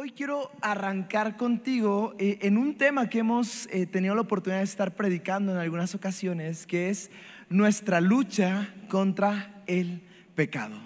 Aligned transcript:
Hoy 0.00 0.12
quiero 0.12 0.52
arrancar 0.60 1.36
contigo 1.36 2.14
eh, 2.20 2.38
en 2.42 2.56
un 2.56 2.76
tema 2.76 3.10
que 3.10 3.18
hemos 3.18 3.66
eh, 3.72 3.84
tenido 3.84 4.14
la 4.14 4.20
oportunidad 4.20 4.60
de 4.60 4.64
estar 4.64 4.94
predicando 4.94 5.50
en 5.50 5.58
algunas 5.58 5.92
ocasiones, 5.92 6.68
que 6.68 6.88
es 6.88 7.10
nuestra 7.48 8.00
lucha 8.00 8.72
contra 8.88 9.60
el 9.66 10.00
pecado. 10.36 10.76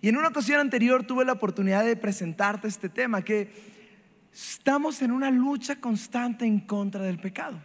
Y 0.00 0.08
en 0.10 0.16
una 0.16 0.28
ocasión 0.28 0.60
anterior 0.60 1.02
tuve 1.04 1.24
la 1.24 1.32
oportunidad 1.32 1.84
de 1.84 1.96
presentarte 1.96 2.68
este 2.68 2.88
tema, 2.88 3.22
que 3.22 3.50
estamos 4.32 5.02
en 5.02 5.10
una 5.10 5.32
lucha 5.32 5.80
constante 5.80 6.46
en 6.46 6.60
contra 6.60 7.02
del 7.02 7.18
pecado. 7.18 7.58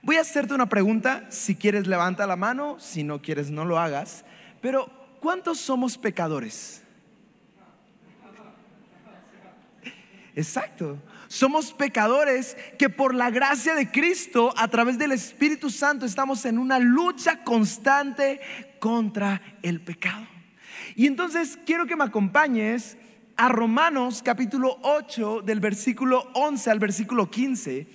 Voy 0.00 0.14
a 0.14 0.20
hacerte 0.20 0.54
una 0.54 0.68
pregunta, 0.68 1.24
si 1.28 1.56
quieres 1.56 1.88
levanta 1.88 2.24
la 2.24 2.36
mano, 2.36 2.78
si 2.78 3.02
no 3.02 3.20
quieres 3.20 3.50
no 3.50 3.64
lo 3.64 3.80
hagas, 3.80 4.24
pero 4.62 4.88
¿cuántos 5.18 5.58
somos 5.58 5.98
pecadores? 5.98 6.85
Exacto. 10.36 11.02
Somos 11.28 11.72
pecadores 11.72 12.58
que 12.78 12.90
por 12.90 13.14
la 13.14 13.30
gracia 13.30 13.74
de 13.74 13.90
Cristo, 13.90 14.52
a 14.56 14.68
través 14.68 14.98
del 14.98 15.12
Espíritu 15.12 15.70
Santo, 15.70 16.04
estamos 16.04 16.44
en 16.44 16.58
una 16.58 16.78
lucha 16.78 17.42
constante 17.42 18.40
contra 18.78 19.40
el 19.62 19.80
pecado. 19.80 20.26
Y 20.94 21.06
entonces 21.06 21.58
quiero 21.64 21.86
que 21.86 21.96
me 21.96 22.04
acompañes 22.04 22.98
a 23.36 23.48
Romanos 23.48 24.22
capítulo 24.22 24.78
8 24.82 25.40
del 25.40 25.58
versículo 25.58 26.30
11 26.34 26.70
al 26.70 26.78
versículo 26.80 27.30
15, 27.30 27.86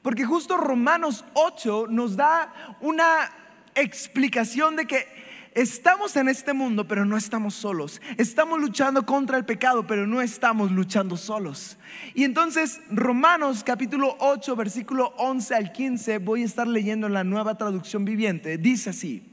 porque 0.00 0.24
justo 0.24 0.56
Romanos 0.56 1.26
8 1.34 1.88
nos 1.90 2.16
da 2.16 2.76
una 2.80 3.30
explicación 3.74 4.76
de 4.76 4.86
que 4.86 5.21
Estamos 5.54 6.16
en 6.16 6.28
este 6.28 6.52
mundo, 6.52 6.88
pero 6.88 7.04
no 7.04 7.16
estamos 7.16 7.54
solos. 7.54 8.00
Estamos 8.16 8.60
luchando 8.60 9.04
contra 9.04 9.36
el 9.36 9.44
pecado, 9.44 9.86
pero 9.86 10.06
no 10.06 10.22
estamos 10.22 10.70
luchando 10.70 11.16
solos. 11.16 11.78
Y 12.14 12.24
entonces, 12.24 12.80
Romanos 12.90 13.62
capítulo 13.64 14.16
8, 14.20 14.56
versículo 14.56 15.14
11 15.18 15.54
al 15.54 15.72
15, 15.72 16.18
voy 16.18 16.42
a 16.42 16.46
estar 16.46 16.66
leyendo 16.66 17.08
la 17.08 17.24
nueva 17.24 17.58
traducción 17.58 18.04
viviente. 18.04 18.56
Dice 18.56 18.90
así. 18.90 19.31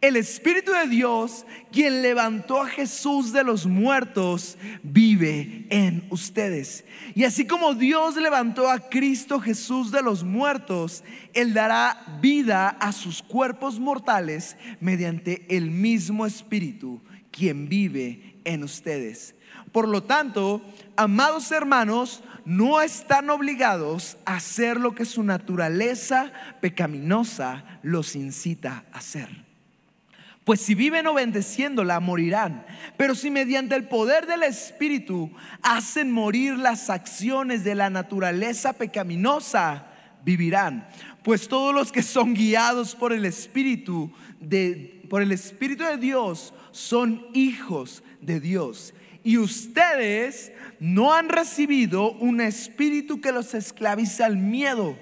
El 0.00 0.16
Espíritu 0.16 0.72
de 0.72 0.88
Dios, 0.88 1.46
quien 1.72 2.02
levantó 2.02 2.60
a 2.60 2.66
Jesús 2.68 3.32
de 3.32 3.44
los 3.44 3.66
muertos, 3.66 4.58
vive 4.82 5.66
en 5.70 6.06
ustedes. 6.10 6.84
Y 7.14 7.24
así 7.24 7.46
como 7.46 7.74
Dios 7.74 8.16
levantó 8.16 8.70
a 8.70 8.88
Cristo 8.88 9.40
Jesús 9.40 9.90
de 9.90 10.02
los 10.02 10.24
muertos, 10.24 11.04
Él 11.34 11.54
dará 11.54 12.18
vida 12.20 12.68
a 12.68 12.92
sus 12.92 13.22
cuerpos 13.22 13.78
mortales 13.78 14.56
mediante 14.80 15.46
el 15.54 15.70
mismo 15.70 16.26
Espíritu, 16.26 17.02
quien 17.30 17.68
vive 17.68 18.40
en 18.44 18.64
ustedes. 18.64 19.34
Por 19.72 19.88
lo 19.88 20.02
tanto, 20.02 20.62
amados 20.96 21.52
hermanos, 21.52 22.22
no 22.44 22.80
están 22.80 23.28
obligados 23.28 24.16
a 24.24 24.36
hacer 24.36 24.78
lo 24.78 24.94
que 24.94 25.04
su 25.04 25.22
naturaleza 25.22 26.32
pecaminosa 26.60 27.80
los 27.82 28.14
incita 28.14 28.84
a 28.92 28.98
hacer. 28.98 29.45
Pues 30.46 30.60
si 30.60 30.76
viven 30.76 31.08
obedeciéndola, 31.08 31.98
morirán. 31.98 32.64
Pero 32.96 33.16
si 33.16 33.32
mediante 33.32 33.74
el 33.74 33.88
poder 33.88 34.28
del 34.28 34.44
Espíritu 34.44 35.32
hacen 35.60 36.12
morir 36.12 36.56
las 36.56 36.88
acciones 36.88 37.64
de 37.64 37.74
la 37.74 37.90
naturaleza 37.90 38.72
pecaminosa, 38.72 39.88
vivirán. 40.24 40.86
Pues 41.24 41.48
todos 41.48 41.74
los 41.74 41.90
que 41.90 42.04
son 42.04 42.34
guiados 42.34 42.94
por 42.94 43.12
el 43.12 43.24
Espíritu 43.24 44.12
de, 44.38 45.02
por 45.10 45.20
el 45.20 45.32
Espíritu 45.32 45.82
de 45.82 45.96
Dios 45.96 46.54
son 46.70 47.26
hijos 47.34 48.04
de 48.20 48.38
Dios. 48.38 48.94
Y 49.24 49.38
ustedes 49.38 50.52
no 50.78 51.12
han 51.12 51.28
recibido 51.28 52.12
un 52.12 52.40
espíritu 52.40 53.20
que 53.20 53.32
los 53.32 53.52
esclavice 53.52 54.22
al 54.22 54.36
miedo. 54.36 54.96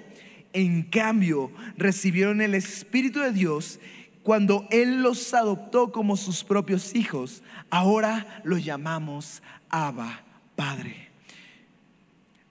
En 0.53 0.81
cambio, 0.81 1.51
recibieron 1.77 2.41
el 2.41 2.55
Espíritu 2.55 3.19
de 3.19 3.31
Dios 3.31 3.79
cuando 4.25 4.67
Él 4.71 5.03
los 5.03 5.35
adoptó 5.35 5.91
como 5.91 6.17
sus 6.17 6.43
propios 6.43 6.95
hijos, 6.95 7.43
ahora 7.69 8.41
los 8.43 8.65
llamamos 8.65 9.43
Abba, 9.69 10.23
Padre. 10.55 11.11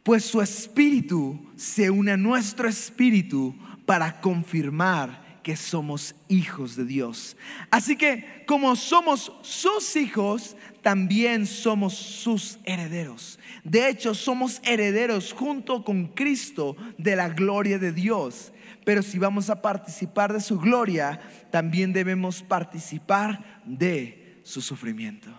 Pues 0.05 0.25
su 0.25 0.41
espíritu 0.41 1.37
se 1.57 1.91
une 1.91 2.13
a 2.13 2.17
nuestro 2.17 2.69
espíritu 2.69 3.57
para 3.87 4.21
confirmar 4.21 5.24
que 5.45 5.55
somos 5.55 6.17
hijos 6.27 6.75
de 6.75 6.85
Dios. 6.85 7.37
Así 7.71 7.95
que 7.95 8.43
como 8.49 8.75
somos 8.75 9.31
sus 9.43 9.95
hijos, 9.95 10.57
también 10.83 11.47
somos 11.47 11.95
sus 11.95 12.59
herederos. 12.65 13.39
De 13.63 13.89
hecho, 13.89 14.13
somos 14.15 14.61
herederos 14.65 15.33
junto 15.33 15.85
con 15.85 16.09
Cristo 16.09 16.77
de 16.99 17.15
la 17.15 17.29
gloria 17.29 17.79
de 17.79 17.93
Dios 17.93 18.51
pero 18.85 19.03
si 19.03 19.19
vamos 19.19 19.51
a 19.51 19.63
participar 19.63 20.33
de 20.33 20.41
su 20.41 20.59
gloria, 20.59 21.19
también 21.51 21.93
debemos 21.93 22.43
participar 22.43 23.63
de 23.65 24.41
su 24.45 24.61
sufrimiento. 24.61 25.31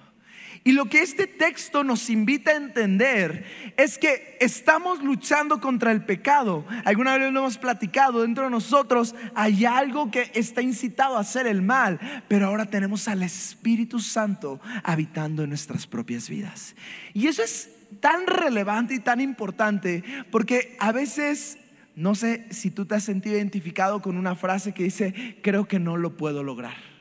Y 0.67 0.71
lo 0.71 0.85
que 0.85 1.03
este 1.03 1.27
texto 1.27 1.83
nos 1.83 2.09
invita 2.09 2.49
a 2.49 2.55
entender 2.55 3.45
es 3.77 3.99
que 3.99 4.35
estamos 4.41 5.03
luchando 5.03 5.61
contra 5.61 5.91
el 5.91 6.03
pecado. 6.03 6.65
Alguna 6.85 7.15
vez 7.15 7.31
lo 7.31 7.39
hemos 7.39 7.59
platicado, 7.59 8.23
dentro 8.23 8.45
de 8.45 8.49
nosotros 8.49 9.13
hay 9.35 9.65
algo 9.65 10.09
que 10.09 10.31
está 10.33 10.63
incitado 10.63 11.17
a 11.17 11.19
hacer 11.19 11.45
el 11.45 11.61
mal, 11.61 11.99
pero 12.27 12.47
ahora 12.47 12.65
tenemos 12.65 13.07
al 13.07 13.21
Espíritu 13.21 13.99
Santo 13.99 14.59
habitando 14.83 15.43
en 15.43 15.49
nuestras 15.49 15.85
propias 15.85 16.31
vidas. 16.31 16.75
Y 17.13 17.27
eso 17.27 17.43
es 17.43 17.69
tan 17.99 18.25
relevante 18.25 18.95
y 18.95 18.99
tan 18.99 19.21
importante 19.21 20.03
porque 20.31 20.75
a 20.79 20.91
veces 20.91 21.59
no 21.95 22.15
sé 22.15 22.47
si 22.49 22.71
tú 22.71 22.87
te 22.87 22.95
has 22.95 23.03
sentido 23.03 23.35
identificado 23.35 24.01
con 24.01 24.17
una 24.17 24.33
frase 24.33 24.73
que 24.73 24.85
dice, 24.85 25.37
creo 25.43 25.67
que 25.67 25.77
no 25.77 25.95
lo 25.95 26.17
puedo 26.17 26.41
lograr. 26.41 26.94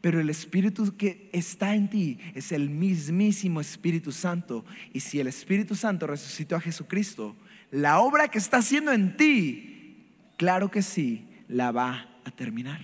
Pero 0.00 0.20
el 0.20 0.30
Espíritu 0.30 0.96
que 0.96 1.28
está 1.32 1.74
en 1.74 1.90
ti 1.90 2.18
es 2.34 2.52
el 2.52 2.70
mismísimo 2.70 3.60
Espíritu 3.60 4.12
Santo. 4.12 4.64
Y 4.92 5.00
si 5.00 5.20
el 5.20 5.26
Espíritu 5.26 5.74
Santo 5.74 6.06
resucitó 6.06 6.56
a 6.56 6.60
Jesucristo, 6.60 7.36
la 7.70 8.00
obra 8.00 8.28
que 8.28 8.38
está 8.38 8.58
haciendo 8.58 8.92
en 8.92 9.16
ti, 9.16 10.06
claro 10.38 10.70
que 10.70 10.82
sí, 10.82 11.28
la 11.48 11.70
va 11.70 12.08
a 12.24 12.30
terminar. 12.30 12.80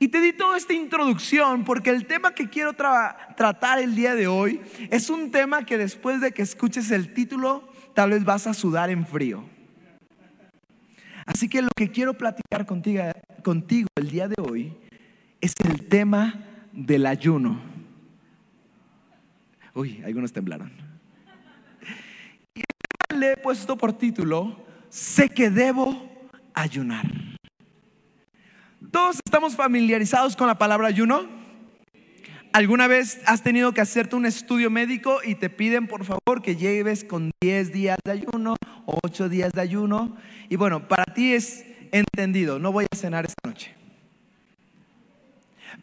Y 0.00 0.08
te 0.08 0.20
di 0.20 0.32
toda 0.32 0.56
esta 0.56 0.72
introducción 0.72 1.64
porque 1.64 1.90
el 1.90 2.06
tema 2.06 2.32
que 2.32 2.48
quiero 2.48 2.72
tratar 2.72 3.78
el 3.80 3.94
día 3.94 4.14
de 4.14 4.26
hoy 4.28 4.60
es 4.90 5.10
un 5.10 5.30
tema 5.30 5.66
que 5.66 5.76
después 5.76 6.20
de 6.20 6.32
que 6.32 6.42
escuches 6.42 6.90
el 6.90 7.12
título, 7.14 7.68
tal 7.94 8.10
vez 8.10 8.24
vas 8.24 8.46
a 8.46 8.54
sudar 8.54 8.90
en 8.90 9.06
frío. 9.06 9.44
Así 11.26 11.48
que 11.48 11.62
lo 11.62 11.68
que 11.76 11.90
quiero 11.90 12.14
platicar 12.14 12.64
contigo, 12.64 13.02
contigo 13.42 13.88
el 13.96 14.10
día 14.10 14.28
de 14.28 14.36
hoy 14.40 14.72
es 15.40 15.54
el 15.64 15.86
tema 15.88 16.44
del 16.72 17.06
ayuno. 17.06 17.60
Uy, 19.74 20.02
algunos 20.04 20.32
temblaron. 20.32 20.70
Y 22.54 22.62
le 23.14 23.32
he 23.32 23.36
puesto 23.36 23.76
por 23.76 23.92
título, 23.92 24.64
sé 24.88 25.28
que 25.28 25.50
debo 25.50 26.28
ayunar. 26.54 27.06
Todos 28.90 29.20
estamos 29.24 29.54
familiarizados 29.54 30.36
con 30.36 30.46
la 30.46 30.58
palabra 30.58 30.88
ayuno. 30.88 31.26
¿Alguna 32.52 32.88
vez 32.88 33.20
has 33.26 33.42
tenido 33.42 33.72
que 33.72 33.80
hacerte 33.80 34.16
un 34.16 34.24
estudio 34.24 34.70
médico 34.70 35.18
y 35.22 35.34
te 35.34 35.50
piden 35.50 35.86
por 35.86 36.04
favor 36.04 36.42
que 36.42 36.56
lleves 36.56 37.04
con 37.04 37.30
10 37.42 37.72
días 37.72 37.98
de 38.04 38.12
ayuno 38.12 38.56
o 38.86 38.98
8 39.04 39.28
días 39.28 39.52
de 39.52 39.60
ayuno? 39.60 40.16
Y 40.48 40.56
bueno, 40.56 40.88
para 40.88 41.04
ti 41.04 41.34
es 41.34 41.66
entendido, 41.92 42.58
no 42.58 42.72
voy 42.72 42.86
a 42.90 42.96
cenar 42.96 43.26
esta 43.26 43.48
noche. 43.48 43.77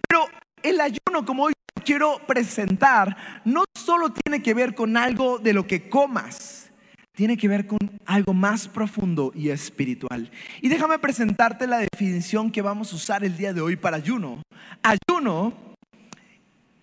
Pero 0.08 0.28
el 0.64 0.82
ayuno, 0.82 1.26
como 1.26 1.44
hoy 1.44 1.54
quiero 1.84 2.20
presentar, 2.28 3.42
no 3.46 3.64
solo 3.76 4.12
tiene 4.12 4.42
que 4.42 4.54
ver 4.54 4.76
con 4.76 4.98
algo 4.98 5.38
de 5.38 5.54
lo 5.54 5.68
que 5.68 5.90
comas, 5.90 6.72
tiene 7.14 7.38
que 7.38 7.48
ver 7.48 7.66
con 7.66 7.80
algo 8.06 8.34
más 8.34 8.68
profundo 8.68 9.32
y 9.34 9.50
espiritual. 9.50 10.30
Y 10.62 10.68
déjame 10.68 11.00
presentarte 11.00 11.68
la 11.68 11.80
definición 11.80 12.52
que 12.52 12.62
vamos 12.62 12.92
a 12.92 12.96
usar 12.96 13.24
el 13.24 13.38
día 13.38 13.54
de 13.54 13.62
hoy 13.62 13.76
para 13.78 13.98
ayuno. 13.98 14.42
Ayuno 14.84 15.76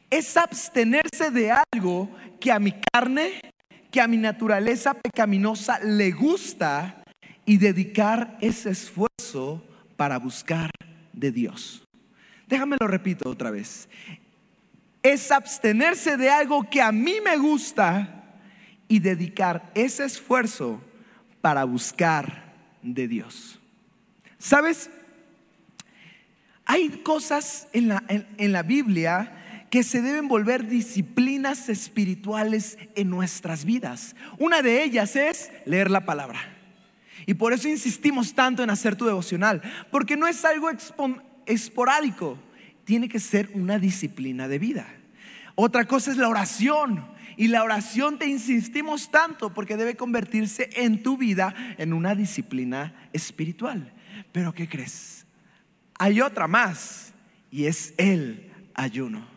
es 0.08 0.37
abstenerse 0.37 1.31
de 1.31 1.52
algo 1.73 2.11
que 2.41 2.50
a 2.50 2.58
mi 2.58 2.75
carne, 2.93 3.41
que 3.91 4.00
a 4.00 4.08
mi 4.08 4.17
naturaleza 4.17 4.94
pecaminosa 4.94 5.79
le 5.81 6.12
gusta 6.12 7.02
y 7.44 7.58
dedicar 7.58 8.38
ese 8.41 8.70
esfuerzo 8.70 9.67
para 9.97 10.19
buscar 10.19 10.70
de 11.12 11.31
Dios. 11.31 11.85
Déjame 12.52 12.76
lo 12.78 12.87
repito 12.87 13.31
otra 13.31 13.50
vez. 13.50 13.88
Es 15.02 15.32
abstenerse 15.32 16.19
de 16.19 16.28
algo 16.28 16.69
que 16.69 16.82
a 16.82 16.93
mí 16.93 17.14
me 17.25 17.38
gusta 17.38 18.26
y 18.88 18.99
dedicar 18.99 19.72
ese 19.75 20.04
esfuerzo 20.04 20.78
para 21.40 21.64
buscar 21.64 22.52
de 22.82 23.08
Dios. 23.08 23.58
¿Sabes? 24.37 24.90
Hay 26.66 26.90
cosas 27.02 27.69
en 27.72 27.88
la, 27.88 28.04
en 28.08 28.52
la 28.52 28.62
Biblia 28.62 29.66
que 29.70 29.82
se 29.82 30.02
deben 30.02 30.28
volver 30.28 30.69
disciplinas 30.69 31.70
espirituales 31.70 32.76
en 32.96 33.08
nuestras 33.08 33.64
vidas. 33.64 34.14
Una 34.38 34.60
de 34.60 34.84
ellas 34.84 35.16
es 35.16 35.50
leer 35.64 35.90
la 35.90 36.04
palabra. 36.04 36.38
Y 37.25 37.32
por 37.32 37.54
eso 37.54 37.66
insistimos 37.66 38.34
tanto 38.34 38.62
en 38.62 38.69
hacer 38.69 38.94
tu 38.94 39.06
devocional, 39.06 39.62
porque 39.90 40.19
no 40.19 40.26
es 40.26 40.44
algo 40.44 40.69
esporádico, 41.47 42.39
tiene 42.85 43.09
que 43.09 43.21
ser 43.21 43.50
una 43.55 43.79
disciplina 43.79 44.49
de 44.49 44.59
vida. 44.59 44.87
Otra 45.55 45.85
cosa 45.87 46.11
es 46.11 46.17
la 46.17 46.29
oración. 46.29 47.11
Y 47.37 47.49
la 47.49 47.62
oración 47.62 48.19
te 48.19 48.27
insistimos 48.27 49.11
tanto 49.11 49.55
porque 49.55 49.77
debe 49.77 49.97
convertirse 49.97 50.69
en 50.75 51.03
tu 51.03 51.17
vida 51.17 51.55
en 51.79 51.93
una 51.93 52.15
disciplina 52.15 53.09
espiritual. 53.12 53.93
Pero 54.33 54.53
¿qué 54.53 54.69
crees? 54.69 55.27
Hay 55.99 56.21
otra 56.21 56.47
más 56.47 57.12
y 57.50 57.67
es 57.67 57.95
el 57.97 58.50
ayuno. 58.75 59.33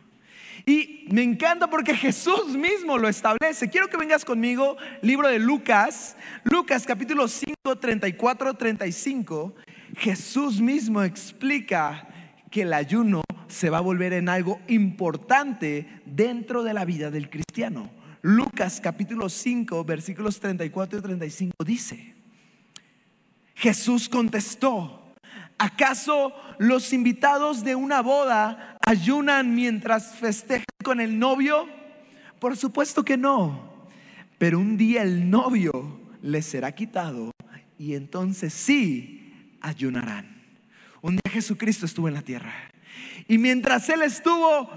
Y 0.65 1.05
me 1.11 1.21
encanta 1.21 1.69
porque 1.69 1.95
Jesús 1.95 2.55
mismo 2.57 2.97
lo 2.97 3.07
establece. 3.07 3.69
Quiero 3.69 3.87
que 3.87 3.97
vengas 3.97 4.25
conmigo, 4.25 4.77
libro 5.01 5.27
de 5.27 5.37
Lucas, 5.37 6.17
Lucas 6.43 6.85
capítulo 6.87 7.27
5, 7.27 7.53
34, 7.79 8.53
35. 8.55 9.55
Jesús 9.95 10.61
mismo 10.61 11.03
explica 11.03 12.07
que 12.51 12.63
el 12.63 12.73
ayuno 12.73 13.23
se 13.47 13.69
va 13.69 13.77
a 13.79 13.81
volver 13.81 14.13
en 14.13 14.29
algo 14.29 14.59
importante 14.67 16.01
dentro 16.05 16.63
de 16.63 16.73
la 16.73 16.85
vida 16.85 17.11
del 17.11 17.29
cristiano. 17.29 17.89
Lucas 18.21 18.81
capítulo 18.81 19.29
5, 19.29 19.83
versículos 19.83 20.39
34 20.39 20.99
y 20.99 21.01
35 21.01 21.63
dice, 21.63 22.15
Jesús 23.55 24.09
contestó, 24.09 25.05
¿Acaso 25.57 26.33
los 26.57 26.91
invitados 26.91 27.63
de 27.63 27.75
una 27.75 28.01
boda 28.01 28.77
ayunan 28.85 29.55
mientras 29.55 30.15
festejan 30.15 30.65
con 30.83 30.99
el 30.99 31.17
novio? 31.17 31.65
Por 32.39 32.57
supuesto 32.57 33.05
que 33.05 33.15
no. 33.15 33.87
Pero 34.37 34.59
un 34.59 34.75
día 34.75 35.01
el 35.01 35.29
novio 35.29 35.99
les 36.21 36.45
será 36.45 36.73
quitado 36.73 37.31
y 37.77 37.93
entonces 37.95 38.53
sí 38.53 39.14
ayunarán. 39.65 40.27
Un 41.01 41.15
día 41.15 41.31
Jesucristo 41.31 41.85
estuvo 41.85 42.07
en 42.07 42.13
la 42.13 42.21
tierra. 42.21 42.53
Y 43.27 43.37
mientras 43.37 43.89
Él 43.89 44.01
estuvo, 44.03 44.69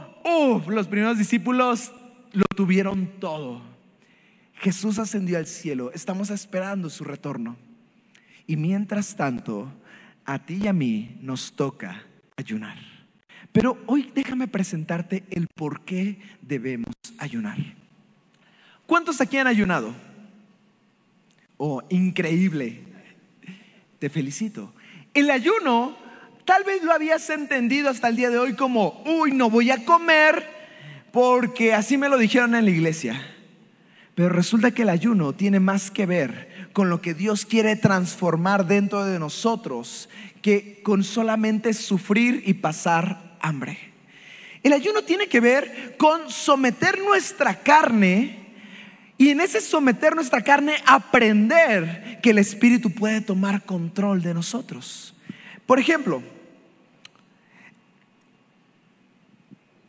los 0.66 0.88
primeros 0.88 1.18
discípulos 1.18 1.92
lo 2.32 2.44
tuvieron 2.56 3.06
todo. 3.20 3.62
Jesús 4.54 4.98
ascendió 4.98 5.38
al 5.38 5.46
cielo. 5.46 5.92
Estamos 5.92 6.30
esperando 6.30 6.90
su 6.90 7.04
retorno. 7.04 7.56
Y 8.46 8.56
mientras 8.56 9.14
tanto, 9.14 9.70
a 10.24 10.38
ti 10.38 10.60
y 10.62 10.66
a 10.66 10.72
mí 10.72 11.18
nos 11.20 11.52
toca 11.52 12.02
ayunar. 12.36 12.78
Pero 13.52 13.78
hoy 13.86 14.10
déjame 14.14 14.48
presentarte 14.48 15.24
el 15.30 15.48
por 15.48 15.84
qué 15.84 16.18
debemos 16.42 16.94
ayunar. 17.18 17.58
¿Cuántos 18.86 19.20
aquí 19.20 19.36
han 19.36 19.46
ayunado? 19.46 19.94
Oh, 21.58 21.82
increíble. 21.90 22.84
Te 23.98 24.08
felicito. 24.08 24.72
El 25.18 25.32
ayuno 25.32 25.96
tal 26.44 26.62
vez 26.62 26.84
lo 26.84 26.92
habías 26.92 27.28
entendido 27.28 27.90
hasta 27.90 28.06
el 28.06 28.14
día 28.14 28.30
de 28.30 28.38
hoy 28.38 28.54
como, 28.54 29.02
uy, 29.04 29.32
no 29.32 29.50
voy 29.50 29.72
a 29.72 29.84
comer 29.84 30.46
porque 31.10 31.74
así 31.74 31.98
me 31.98 32.08
lo 32.08 32.18
dijeron 32.18 32.54
en 32.54 32.64
la 32.64 32.70
iglesia. 32.70 33.20
Pero 34.14 34.28
resulta 34.28 34.70
que 34.70 34.82
el 34.82 34.88
ayuno 34.88 35.32
tiene 35.32 35.58
más 35.58 35.90
que 35.90 36.06
ver 36.06 36.68
con 36.72 36.88
lo 36.88 37.02
que 37.02 37.14
Dios 37.14 37.46
quiere 37.46 37.74
transformar 37.74 38.68
dentro 38.68 39.04
de 39.06 39.18
nosotros 39.18 40.08
que 40.40 40.84
con 40.84 41.02
solamente 41.02 41.74
sufrir 41.74 42.44
y 42.46 42.54
pasar 42.54 43.36
hambre. 43.40 43.76
El 44.62 44.72
ayuno 44.72 45.02
tiene 45.02 45.26
que 45.26 45.40
ver 45.40 45.96
con 45.98 46.30
someter 46.30 47.00
nuestra 47.00 47.58
carne 47.58 48.47
y 49.18 49.30
en 49.30 49.40
ese 49.40 49.60
someter 49.60 50.14
nuestra 50.14 50.42
carne 50.42 50.76
aprender 50.86 52.20
que 52.22 52.30
el 52.30 52.38
Espíritu 52.38 52.94
puede 52.94 53.20
tomar 53.20 53.64
control 53.64 54.22
de 54.22 54.32
nosotros. 54.32 55.12
Por 55.66 55.80
ejemplo, 55.80 56.22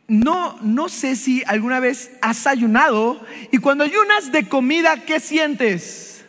no, 0.08 0.58
no 0.62 0.88
sé 0.88 1.14
si 1.14 1.44
alguna 1.46 1.78
vez 1.78 2.10
has 2.20 2.48
ayunado 2.48 3.24
y 3.52 3.58
cuando 3.58 3.84
ayunas 3.84 4.32
de 4.32 4.48
comida, 4.48 5.04
¿qué 5.04 5.20
sientes? 5.20 6.24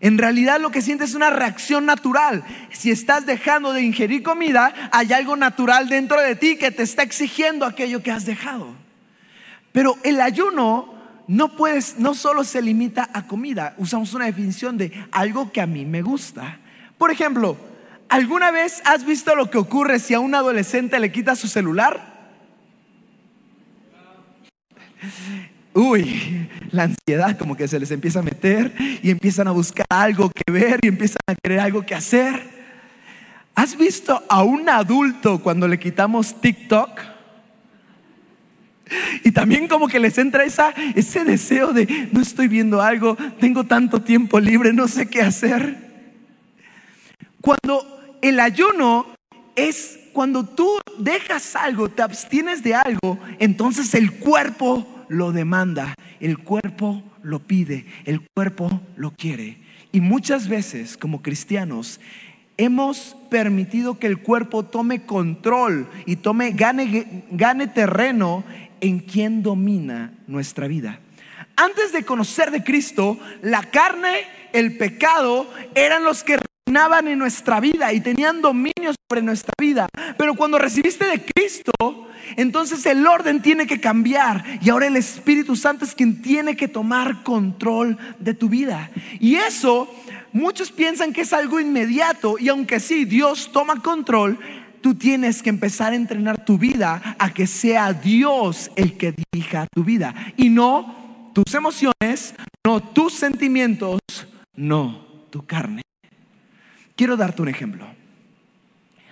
En 0.00 0.18
realidad 0.18 0.60
lo 0.60 0.72
que 0.72 0.82
sientes 0.82 1.10
es 1.10 1.14
una 1.14 1.30
reacción 1.30 1.86
natural. 1.86 2.42
Si 2.72 2.90
estás 2.90 3.24
dejando 3.24 3.72
de 3.72 3.82
ingerir 3.82 4.24
comida, 4.24 4.90
hay 4.90 5.12
algo 5.12 5.36
natural 5.36 5.88
dentro 5.88 6.20
de 6.20 6.34
ti 6.34 6.56
que 6.56 6.72
te 6.72 6.82
está 6.82 7.04
exigiendo 7.04 7.64
aquello 7.64 8.02
que 8.02 8.10
has 8.10 8.24
dejado. 8.24 8.74
Pero 9.70 9.96
el 10.02 10.20
ayuno 10.20 10.99
no 11.30 11.54
puedes, 11.54 11.96
no 11.96 12.14
solo 12.14 12.42
se 12.42 12.60
limita 12.60 13.08
a 13.14 13.28
comida. 13.28 13.74
Usamos 13.78 14.14
una 14.14 14.24
definición 14.24 14.76
de 14.76 14.90
algo 15.12 15.52
que 15.52 15.60
a 15.60 15.66
mí 15.66 15.84
me 15.84 16.02
gusta. 16.02 16.58
Por 16.98 17.12
ejemplo, 17.12 17.56
¿alguna 18.08 18.50
vez 18.50 18.82
has 18.84 19.04
visto 19.04 19.36
lo 19.36 19.48
que 19.48 19.56
ocurre 19.56 20.00
si 20.00 20.12
a 20.12 20.18
un 20.18 20.34
adolescente 20.34 20.98
le 20.98 21.12
quitas 21.12 21.38
su 21.38 21.46
celular? 21.46 22.18
uy, 25.72 26.48
la 26.72 26.82
ansiedad 26.82 27.38
como 27.38 27.56
que 27.56 27.68
se 27.68 27.78
les 27.78 27.92
empieza 27.92 28.18
a 28.18 28.22
meter 28.22 28.74
y 29.00 29.08
empiezan 29.08 29.46
a 29.46 29.52
buscar 29.52 29.86
algo 29.88 30.30
que 30.30 30.50
ver 30.50 30.80
y 30.82 30.88
empiezan 30.88 31.20
a 31.28 31.36
querer 31.36 31.60
algo 31.60 31.86
que 31.86 31.94
hacer. 31.94 32.42
¿Has 33.54 33.78
visto 33.78 34.20
a 34.28 34.42
un 34.42 34.68
adulto 34.68 35.40
cuando 35.40 35.68
le 35.68 35.78
quitamos 35.78 36.40
TikTok? 36.40 37.19
Y 39.24 39.32
también 39.32 39.68
como 39.68 39.88
que 39.88 40.00
les 40.00 40.18
entra 40.18 40.44
esa, 40.44 40.70
ese 40.94 41.24
deseo 41.24 41.72
de, 41.72 42.08
no 42.12 42.20
estoy 42.20 42.48
viendo 42.48 42.80
algo, 42.80 43.16
tengo 43.38 43.64
tanto 43.64 44.02
tiempo 44.02 44.40
libre, 44.40 44.72
no 44.72 44.88
sé 44.88 45.08
qué 45.08 45.22
hacer. 45.22 45.76
Cuando 47.40 48.18
el 48.22 48.40
ayuno 48.40 49.06
es 49.56 49.98
cuando 50.12 50.44
tú 50.44 50.78
dejas 50.98 51.54
algo, 51.56 51.88
te 51.88 52.02
abstienes 52.02 52.62
de 52.62 52.74
algo, 52.74 53.18
entonces 53.38 53.94
el 53.94 54.12
cuerpo 54.12 54.86
lo 55.08 55.32
demanda, 55.32 55.94
el 56.20 56.38
cuerpo 56.38 57.02
lo 57.22 57.40
pide, 57.40 57.86
el 58.04 58.20
cuerpo 58.34 58.80
lo 58.96 59.12
quiere. 59.12 59.58
Y 59.92 60.00
muchas 60.00 60.48
veces 60.48 60.96
como 60.96 61.22
cristianos 61.22 62.00
hemos 62.56 63.16
permitido 63.30 63.98
que 63.98 64.06
el 64.06 64.18
cuerpo 64.18 64.64
tome 64.64 65.02
control 65.02 65.88
y 66.04 66.16
tome 66.16 66.50
gane, 66.50 67.24
gane 67.30 67.66
terreno 67.68 68.44
en 68.80 69.00
quien 69.00 69.42
domina 69.42 70.12
nuestra 70.26 70.66
vida. 70.68 71.00
Antes 71.56 71.92
de 71.92 72.04
conocer 72.04 72.50
de 72.50 72.64
Cristo, 72.64 73.18
la 73.42 73.62
carne, 73.62 74.24
el 74.52 74.76
pecado 74.76 75.46
eran 75.74 76.04
los 76.04 76.24
que 76.24 76.38
reinaban 76.66 77.08
en 77.08 77.18
nuestra 77.18 77.60
vida 77.60 77.92
y 77.92 78.00
tenían 78.00 78.40
dominio 78.40 78.94
sobre 79.08 79.22
nuestra 79.22 79.52
vida. 79.58 79.88
Pero 80.16 80.34
cuando 80.34 80.58
recibiste 80.58 81.04
de 81.04 81.22
Cristo, 81.22 81.72
entonces 82.36 82.86
el 82.86 83.06
orden 83.06 83.42
tiene 83.42 83.66
que 83.66 83.80
cambiar 83.80 84.44
y 84.62 84.70
ahora 84.70 84.86
el 84.86 84.96
Espíritu 84.96 85.56
Santo 85.56 85.84
es 85.84 85.94
quien 85.94 86.22
tiene 86.22 86.56
que 86.56 86.68
tomar 86.68 87.22
control 87.22 87.98
de 88.18 88.34
tu 88.34 88.48
vida. 88.48 88.90
Y 89.18 89.34
eso 89.34 89.92
muchos 90.32 90.70
piensan 90.70 91.12
que 91.12 91.22
es 91.22 91.32
algo 91.32 91.60
inmediato 91.60 92.38
y 92.38 92.48
aunque 92.48 92.80
sí, 92.80 93.04
Dios 93.04 93.50
toma 93.52 93.82
control, 93.82 94.38
tú 94.80 94.94
tienes 94.94 95.42
que 95.42 95.50
empezar 95.50 95.92
a 95.92 95.96
entrenar 95.96 96.44
tu 96.44 96.58
vida 96.58 97.16
a 97.18 97.32
que 97.32 97.46
sea 97.46 97.92
Dios 97.92 98.70
el 98.76 98.96
que 98.96 99.14
dirija 99.32 99.66
tu 99.74 99.84
vida 99.84 100.14
y 100.36 100.48
no 100.48 101.32
tus 101.34 101.54
emociones, 101.54 102.34
no 102.64 102.80
tus 102.80 103.14
sentimientos, 103.14 104.00
no 104.54 105.04
tu 105.30 105.44
carne. 105.46 105.82
Quiero 106.96 107.16
darte 107.16 107.42
un 107.42 107.48
ejemplo. 107.48 107.86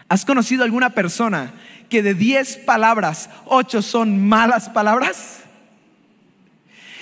¿Has 0.09 0.25
conocido 0.25 0.65
alguna 0.65 0.91
persona 0.91 1.53
que 1.89 2.03
de 2.03 2.15
10 2.15 2.59
palabras, 2.59 3.31
8 3.47 3.83
son 3.83 4.27
malas 4.27 4.69
palabras? 4.69 5.41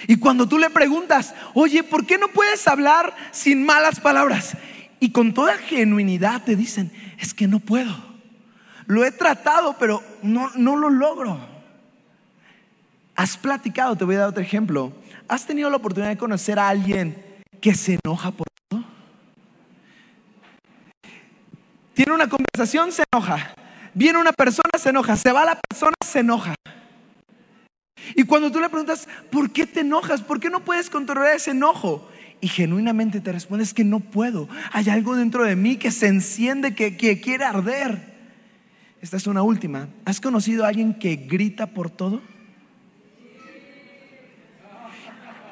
Y 0.08 0.16
cuando 0.16 0.46
tú 0.46 0.58
le 0.58 0.70
preguntas, 0.70 1.34
oye, 1.54 1.82
¿por 1.82 2.06
qué 2.06 2.18
no 2.18 2.28
puedes 2.28 2.66
hablar 2.68 3.14
sin 3.32 3.64
malas 3.64 3.98
palabras? 4.00 4.56
Y 5.00 5.10
con 5.10 5.34
toda 5.34 5.56
genuinidad 5.56 6.42
te 6.42 6.54
dicen, 6.56 6.92
es 7.18 7.34
que 7.34 7.48
no 7.48 7.60
puedo. 7.60 8.05
Lo 8.86 9.04
he 9.04 9.10
tratado, 9.10 9.76
pero 9.78 10.02
no, 10.22 10.50
no 10.56 10.76
lo 10.76 10.90
logro. 10.90 11.38
Has 13.16 13.36
platicado, 13.36 13.96
te 13.96 14.04
voy 14.04 14.16
a 14.16 14.20
dar 14.20 14.28
otro 14.28 14.42
ejemplo. 14.42 14.92
¿Has 15.28 15.46
tenido 15.46 15.70
la 15.70 15.76
oportunidad 15.76 16.10
de 16.10 16.18
conocer 16.18 16.58
a 16.58 16.68
alguien 16.68 17.22
que 17.60 17.74
se 17.74 17.98
enoja 18.04 18.30
por 18.30 18.46
todo? 18.68 18.84
Tiene 21.94 22.12
una 22.12 22.28
conversación, 22.28 22.92
se 22.92 23.02
enoja. 23.10 23.54
Viene 23.94 24.18
una 24.18 24.32
persona, 24.32 24.70
se 24.78 24.90
enoja. 24.90 25.16
Se 25.16 25.32
va 25.32 25.44
la 25.44 25.58
persona, 25.68 25.94
se 26.04 26.20
enoja. 26.20 26.54
Y 28.14 28.24
cuando 28.24 28.52
tú 28.52 28.60
le 28.60 28.68
preguntas, 28.68 29.08
¿por 29.30 29.50
qué 29.50 29.66
te 29.66 29.80
enojas? 29.80 30.20
¿Por 30.20 30.38
qué 30.38 30.50
no 30.50 30.60
puedes 30.60 30.90
controlar 30.90 31.34
ese 31.34 31.52
enojo? 31.52 32.08
Y 32.42 32.48
genuinamente 32.48 33.20
te 33.20 33.32
respondes 33.32 33.72
que 33.72 33.82
no 33.82 34.00
puedo. 34.00 34.48
Hay 34.72 34.90
algo 34.90 35.16
dentro 35.16 35.44
de 35.44 35.56
mí 35.56 35.76
que 35.76 35.90
se 35.90 36.06
enciende, 36.06 36.74
que, 36.74 36.96
que 36.96 37.20
quiere 37.20 37.44
arder. 37.44 38.15
Esta 39.06 39.18
es 39.18 39.28
una 39.28 39.44
última. 39.44 39.88
¿Has 40.04 40.20
conocido 40.20 40.64
a 40.64 40.68
alguien 40.68 40.92
que 40.92 41.14
grita 41.14 41.68
por 41.68 41.90
todo? 41.90 42.20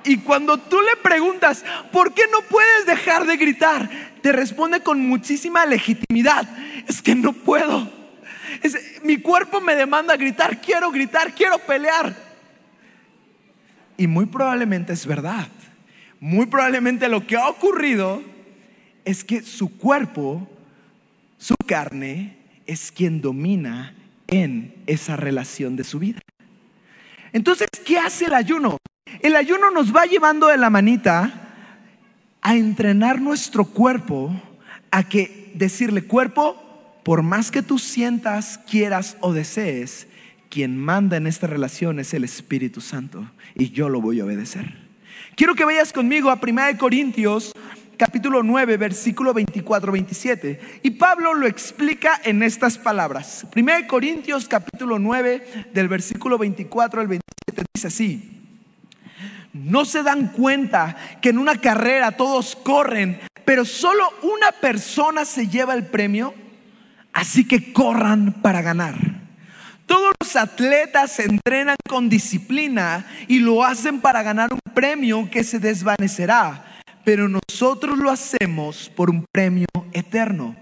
Y 0.03 0.17
cuando 0.19 0.59
tú 0.59 0.77
le 0.81 1.01
preguntas, 1.01 1.65
¿por 1.93 2.13
qué 2.15 2.23
no 2.33 2.41
puedes 2.49 2.85
dejar 2.85 3.29
de 3.29 3.37
gritar? 3.37 3.89
Te 4.23 4.33
responde 4.33 4.81
con 4.81 5.07
muchísima 5.07 5.67
legitimidad. 5.67 6.49
Es 6.89 7.01
que 7.01 7.15
no 7.15 7.33
puedo. 7.33 7.89
mi 9.05 9.19
cuerpo 9.19 9.61
me 9.61 9.77
demanda 9.77 10.17
gritar, 10.17 10.61
quiero 10.61 10.91
gritar, 10.91 11.33
quiero 11.33 11.61
pelear. 11.61 12.13
Y 13.97 14.09
muy 14.09 14.27
probablemente 14.27 14.93
es 14.93 15.07
verdad. 15.07 15.47
Muy 16.19 16.47
probablemente 16.47 17.09
lo 17.09 17.25
que 17.25 17.37
ha 17.37 17.49
ocurrido 17.49 18.21
es 19.05 19.23
que 19.23 19.43
su 19.43 19.79
cuerpo, 19.79 20.51
su 21.39 21.55
carne, 21.65 22.44
es 22.67 22.93
quien 22.93 23.21
domina 23.21 23.95
en 24.27 24.75
esa 24.87 25.17
relación 25.17 25.77
de 25.77 25.85
su 25.85 25.99
vida. 25.99 26.21
Entonces, 27.33 27.69
¿qué 27.85 27.99
hace 27.99 28.27
el 28.27 28.35
ayuno? 28.35 28.79
El 29.21 29.37
ayuno 29.37 29.71
nos 29.71 29.95
va 29.95 30.07
llevando 30.07 30.49
de 30.49 30.57
la 30.57 30.71
manita 30.71 31.45
a 32.41 32.57
entrenar 32.57 33.21
nuestro 33.21 33.65
cuerpo 33.65 34.35
a 34.91 35.09
que 35.09 35.51
decirle, 35.55 36.05
cuerpo, 36.05 37.01
por 37.03 37.23
más 37.23 37.51
que 37.51 37.63
tú 37.63 37.79
sientas, 37.79 38.59
quieras 38.59 39.17
o 39.21 39.33
desees, 39.33 40.07
quien 40.49 40.79
manda 40.79 41.17
en 41.17 41.27
esta 41.27 41.47
relación 41.47 41.99
es 41.99 42.15
el 42.15 42.23
Espíritu 42.23 42.81
Santo 42.81 43.29
y 43.55 43.71
yo 43.71 43.89
lo 43.89 44.01
voy 44.01 44.21
a 44.21 44.25
obedecer. 44.25 44.85
Quiero 45.37 45.55
que 45.55 45.65
vayas 45.65 45.93
conmigo 45.93 46.31
a 46.31 46.39
1 46.41 46.79
Corintios 46.79 47.53
capítulo 47.97 48.43
9, 48.43 48.77
versículo 48.77 49.33
24, 49.35 49.93
27. 49.93 50.81
Y 50.83 50.91
Pablo 50.93 51.35
lo 51.35 51.47
explica 51.47 52.21
en 52.25 52.43
estas 52.43 52.79
palabras. 52.79 53.47
1 53.55 53.73
Corintios 53.87 54.49
capítulo 54.49 54.99
9 54.99 55.69
del 55.73 55.89
versículo 55.89 56.39
24 56.39 57.01
al 57.01 57.09
27 57.09 57.65
dice 57.75 57.87
así. 57.87 58.31
No 59.53 59.85
se 59.85 60.03
dan 60.03 60.29
cuenta 60.29 60.97
que 61.21 61.29
en 61.29 61.39
una 61.39 61.61
carrera 61.61 62.13
todos 62.13 62.57
corren, 62.57 63.21
pero 63.45 63.65
solo 63.65 64.03
una 64.23 64.51
persona 64.53 65.25
se 65.25 65.49
lleva 65.49 65.75
el 65.75 65.87
premio. 65.87 66.35
Así 67.13 67.47
que 67.47 67.73
corran 67.73 68.43
para 68.43 68.61
ganar. 68.61 68.97
Todos 69.87 70.13
los 70.19 70.37
atletas 70.37 71.13
se 71.13 71.25
entrenan 71.25 71.77
con 71.89 72.09
disciplina 72.09 73.07
y 73.29 73.39
lo 73.39 73.65
hacen 73.65 74.01
para 74.01 74.23
ganar 74.23 74.53
un 74.53 74.61
premio 74.73 75.29
que 75.31 75.45
se 75.45 75.61
desvanecerá, 75.61 76.65
pero 77.05 77.29
nosotros 77.29 77.99
lo 77.99 78.11
hacemos 78.11 78.91
por 78.95 79.11
un 79.11 79.25
premio 79.33 79.67
eterno. 79.93 80.57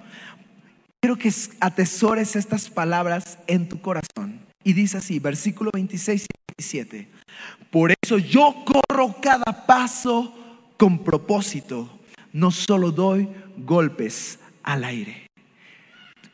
Quiero 1.00 1.16
que 1.16 1.32
atesores 1.60 2.36
estas 2.36 2.68
palabras 2.68 3.38
en 3.46 3.68
tu 3.68 3.80
corazón. 3.80 4.40
Y 4.64 4.72
dice 4.72 4.98
así, 4.98 5.18
versículo 5.18 5.70
26 5.72 6.22
y 6.22 6.26
27. 6.58 7.08
Por 7.70 7.92
eso 8.02 8.18
yo 8.18 8.64
corro 8.64 9.16
cada 9.20 9.66
paso 9.66 10.34
con 10.76 11.02
propósito, 11.02 12.00
no 12.32 12.50
solo 12.50 12.92
doy 12.92 13.28
golpes 13.56 14.38
al 14.62 14.84
aire. 14.84 15.26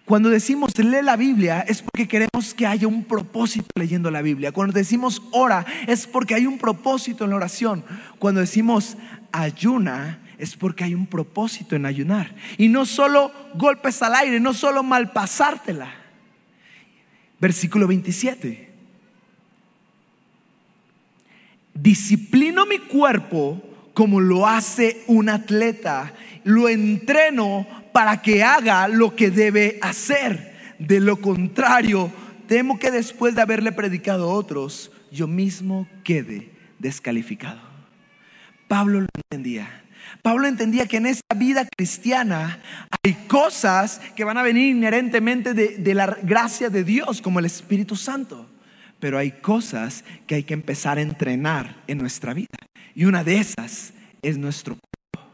Cuando 0.08 0.30
decimos 0.30 0.72
lee 0.78 1.02
la 1.02 1.16
Biblia 1.16 1.60
es 1.68 1.82
porque 1.82 2.08
queremos 2.08 2.54
que 2.54 2.66
haya 2.66 2.88
un 2.88 3.04
propósito 3.04 3.66
leyendo 3.78 4.10
la 4.10 4.22
Biblia. 4.22 4.52
Cuando 4.52 4.72
decimos 4.72 5.20
ora 5.32 5.66
es 5.86 6.06
porque 6.06 6.34
hay 6.34 6.46
un 6.46 6.56
propósito 6.56 7.24
en 7.24 7.30
la 7.30 7.36
oración. 7.36 7.84
Cuando 8.18 8.40
decimos 8.40 8.96
ayuna 9.32 10.20
es 10.38 10.56
porque 10.56 10.84
hay 10.84 10.94
un 10.94 11.06
propósito 11.06 11.76
en 11.76 11.86
ayunar. 11.86 12.34
Y 12.56 12.68
no 12.68 12.86
solo 12.86 13.32
golpes 13.54 14.02
al 14.02 14.14
aire, 14.14 14.40
no 14.40 14.54
solo 14.54 14.82
malpasártela. 14.82 15.92
Versículo 17.40 17.86
27. 17.86 18.68
disciplino 21.82 22.66
mi 22.66 22.78
cuerpo 22.78 23.62
como 23.94 24.20
lo 24.20 24.46
hace 24.46 25.02
un 25.06 25.28
atleta, 25.28 26.12
lo 26.44 26.68
entreno 26.68 27.66
para 27.92 28.22
que 28.22 28.44
haga 28.44 28.86
lo 28.86 29.16
que 29.16 29.30
debe 29.30 29.78
hacer. 29.82 30.56
De 30.78 31.00
lo 31.00 31.20
contrario, 31.20 32.12
temo 32.46 32.78
que 32.78 32.92
después 32.92 33.34
de 33.34 33.42
haberle 33.42 33.72
predicado 33.72 34.30
a 34.30 34.34
otros, 34.34 34.92
yo 35.10 35.26
mismo 35.26 35.88
quede 36.04 36.52
descalificado. 36.78 37.67
Pablo 38.68 39.00
lo 39.00 39.06
entendía. 39.14 39.84
Pablo 40.22 40.46
entendía 40.46 40.86
que 40.86 40.98
en 40.98 41.06
esta 41.06 41.34
vida 41.34 41.66
cristiana 41.76 42.62
hay 43.02 43.14
cosas 43.26 44.00
que 44.14 44.24
van 44.24 44.38
a 44.38 44.42
venir 44.42 44.76
inherentemente 44.76 45.54
de, 45.54 45.78
de 45.78 45.94
la 45.94 46.18
gracia 46.22 46.70
de 46.70 46.84
Dios, 46.84 47.20
como 47.20 47.38
el 47.38 47.46
Espíritu 47.46 47.96
Santo. 47.96 48.48
Pero 49.00 49.18
hay 49.18 49.32
cosas 49.32 50.04
que 50.26 50.36
hay 50.36 50.42
que 50.42 50.54
empezar 50.54 50.98
a 50.98 51.02
entrenar 51.02 51.82
en 51.86 51.98
nuestra 51.98 52.34
vida. 52.34 52.56
Y 52.94 53.04
una 53.04 53.24
de 53.24 53.38
esas 53.38 53.92
es 54.22 54.38
nuestro 54.38 54.76
cuerpo. 54.76 55.30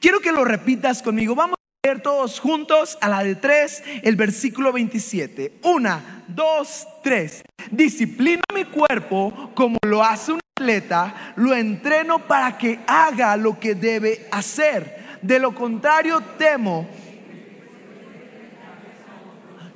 Quiero 0.00 0.20
que 0.20 0.32
lo 0.32 0.44
repitas 0.44 1.02
conmigo. 1.02 1.34
Vamos 1.34 1.56
a 1.56 1.86
leer 1.86 2.02
todos 2.02 2.40
juntos 2.40 2.96
a 3.00 3.08
la 3.08 3.22
de 3.22 3.34
tres, 3.34 3.82
el 4.02 4.16
versículo 4.16 4.72
27. 4.72 5.60
Una, 5.64 6.24
dos, 6.28 6.86
tres. 7.02 7.42
Disciplina 7.70 8.42
mi 8.54 8.64
cuerpo 8.64 9.50
como 9.54 9.78
lo 9.86 10.02
hace 10.02 10.32
un 10.32 10.40
atleta, 10.58 11.32
lo 11.36 11.54
entreno 11.54 12.18
para 12.20 12.58
que 12.58 12.80
haga 12.86 13.36
lo 13.36 13.58
que 13.58 13.74
debe 13.74 14.26
hacer. 14.30 15.18
De 15.22 15.38
lo 15.38 15.54
contrario, 15.54 16.20
temo 16.38 16.88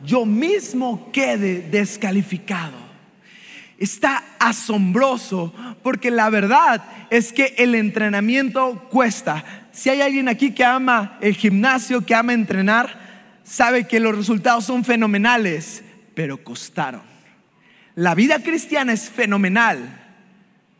yo 0.04 0.26
mismo 0.26 1.10
quede 1.12 1.62
descalificado 1.62 2.82
está 3.82 4.22
asombroso 4.38 5.52
porque 5.82 6.12
la 6.12 6.30
verdad 6.30 6.84
es 7.10 7.32
que 7.32 7.54
el 7.58 7.74
entrenamiento 7.74 8.88
cuesta. 8.88 9.44
Si 9.72 9.90
hay 9.90 10.00
alguien 10.00 10.28
aquí 10.28 10.52
que 10.52 10.64
ama 10.64 11.18
el 11.20 11.34
gimnasio, 11.34 12.06
que 12.06 12.14
ama 12.14 12.32
entrenar, 12.32 13.40
sabe 13.42 13.88
que 13.88 13.98
los 13.98 14.16
resultados 14.16 14.66
son 14.66 14.84
fenomenales, 14.84 15.82
pero 16.14 16.44
costaron. 16.44 17.02
La 17.96 18.14
vida 18.14 18.38
cristiana 18.38 18.92
es 18.92 19.10
fenomenal, 19.10 20.01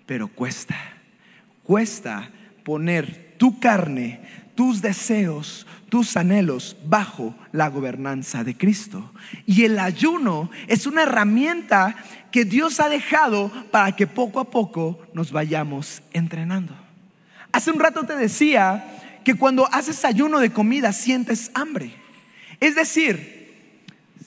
pero 0.07 0.29
cuesta. 0.29 0.77
Cuesta 1.63 2.31
poner 2.65 3.35
tu 3.39 3.59
carne, 3.59 4.21
tus 4.55 4.83
deseos, 4.83 5.67
tus 5.89 6.17
anhelos 6.17 6.77
bajo 6.85 7.35
la 7.53 7.69
gobernanza 7.69 8.45
de 8.45 8.57
Cristo. 8.57 9.13
Y 9.47 9.65
el 9.65 9.79
ayuno 9.79 10.51
es 10.67 10.87
una 10.87 11.03
herramienta 11.03 11.97
que 12.31 12.45
Dios 12.45 12.81
ha 12.81 12.89
dejado 12.89 13.51
para 13.71 13.95
que 13.95 14.07
poco 14.07 14.41
a 14.41 14.51
poco 14.51 15.01
nos 15.13 15.33
vayamos 15.33 16.03
entrenando. 16.13 16.75
Hace 17.53 17.71
un 17.71 17.79
rato 17.79 18.05
te 18.05 18.17
decía 18.17 18.99
que 19.25 19.35
cuando 19.35 19.69
haces 19.73 20.05
ayuno 20.05 20.39
de 20.39 20.53
comida 20.53 20.93
sientes 20.93 21.51
hambre. 21.55 21.95
Es 22.59 22.75
decir, 22.75 23.43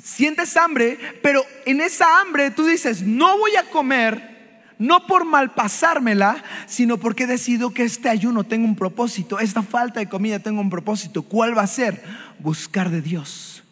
sientes 0.04 0.56
hambre, 0.58 1.00
pero 1.24 1.44
en 1.66 1.82
esa 1.82 2.22
hambre 2.22 2.52
tú 2.52 2.66
dices, 2.66 3.02
no 3.02 3.38
voy 3.38 3.56
a 3.56 3.64
comer 3.70 4.35
no 4.80 5.08
por 5.08 5.26
malpasármela, 5.26 6.44
sino 6.68 6.98
porque 6.98 7.24
he 7.24 7.28
decidido 7.28 7.72
que 7.72 7.84
este 7.84 8.10
ayuno 8.10 8.44
tenga 8.44 8.66
un 8.66 8.76
propósito, 8.76 9.40
esta 9.40 9.64
falta 9.64 10.00
de 10.00 10.10
comida 10.10 10.40
tenga 10.40 10.62
un 10.62 10.70
propósito. 10.70 11.24
¿Cuál 11.24 11.58
va 11.58 11.64
a 11.64 11.68
ser? 11.68 12.04
Buscar 12.40 12.90
de 12.90 13.02
Dios. 13.02 13.64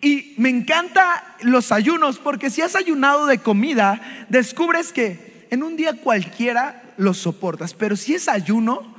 Y 0.00 0.34
me 0.36 0.48
encanta 0.48 1.36
los 1.42 1.72
ayunos 1.72 2.18
porque 2.18 2.50
si 2.50 2.62
has 2.62 2.76
ayunado 2.76 3.26
de 3.26 3.38
comida, 3.38 4.00
descubres 4.28 4.92
que 4.92 5.46
en 5.50 5.62
un 5.62 5.76
día 5.76 5.94
cualquiera 5.94 6.82
lo 6.96 7.14
soportas, 7.14 7.74
pero 7.74 7.96
si 7.96 8.14
es 8.14 8.28
ayuno, 8.28 8.94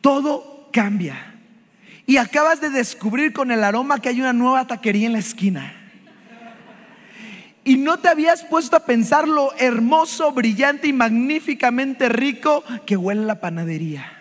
todo 0.00 0.70
cambia. 0.72 1.34
Y 2.06 2.16
acabas 2.16 2.60
de 2.60 2.70
descubrir 2.70 3.32
con 3.32 3.50
el 3.50 3.62
aroma 3.62 4.00
que 4.00 4.08
hay 4.08 4.20
una 4.20 4.32
nueva 4.32 4.66
taquería 4.66 5.06
en 5.06 5.12
la 5.12 5.18
esquina. 5.18 5.77
Y 7.64 7.76
no 7.76 7.98
te 7.98 8.08
habías 8.08 8.44
puesto 8.44 8.76
a 8.76 8.84
pensar 8.86 9.28
lo 9.28 9.52
hermoso, 9.58 10.32
brillante 10.32 10.88
y 10.88 10.92
magníficamente 10.92 12.08
rico 12.08 12.64
que 12.86 12.96
huele 12.96 13.24
la 13.24 13.40
panadería. 13.40 14.12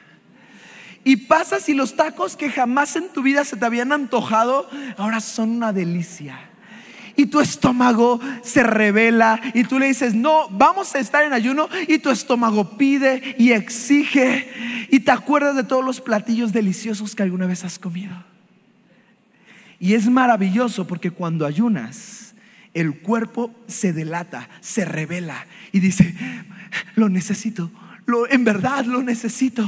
Y 1.04 1.16
pasas 1.16 1.70
y 1.70 1.74
los 1.74 1.96
tacos 1.96 2.36
que 2.36 2.50
jamás 2.50 2.98
en 2.98 3.08
tu 3.10 3.22
vida 3.22 3.46
se 3.46 3.56
te 3.56 3.66
habían 3.66 3.94
antojado, 3.94 4.70
ahora 4.98 5.22
son 5.22 5.52
una 5.52 5.72
delicia. 5.72 6.38
Y 7.16 7.28
tu 7.28 7.40
estómago 7.40 8.20
se 8.44 8.62
revela 8.62 9.40
y 9.54 9.64
tú 9.64 9.80
le 9.80 9.88
dices, 9.88 10.14
no, 10.14 10.50
vamos 10.50 10.94
a 10.94 11.00
estar 11.00 11.24
en 11.24 11.34
ayuno. 11.34 11.70
Y 11.88 12.00
tu 12.00 12.12
estómago 12.12 12.78
pide 12.78 13.36
y 13.40 13.54
exige 13.54 14.52
y 14.90 15.00
te 15.00 15.12
acuerdas 15.12 15.56
de 15.56 15.64
todos 15.64 15.84
los 15.84 16.02
platillos 16.02 16.54
deliciosos 16.54 17.16
que 17.16 17.24
alguna 17.24 17.48
vez 17.48 17.64
has 17.64 17.80
comido. 17.80 18.16
Y 19.80 19.94
es 19.94 20.10
maravilloso 20.10 20.86
porque 20.86 21.12
cuando 21.12 21.46
ayunas, 21.46 22.17
el 22.78 23.00
cuerpo 23.00 23.52
se 23.66 23.92
delata, 23.92 24.50
se 24.62 24.86
revela 24.86 25.48
y 25.72 25.80
dice, 25.80 26.14
lo 26.96 27.10
necesito, 27.10 27.72
lo, 28.06 28.30
en 28.30 28.44
verdad 28.44 28.86
lo 28.86 29.02
necesito. 29.02 29.68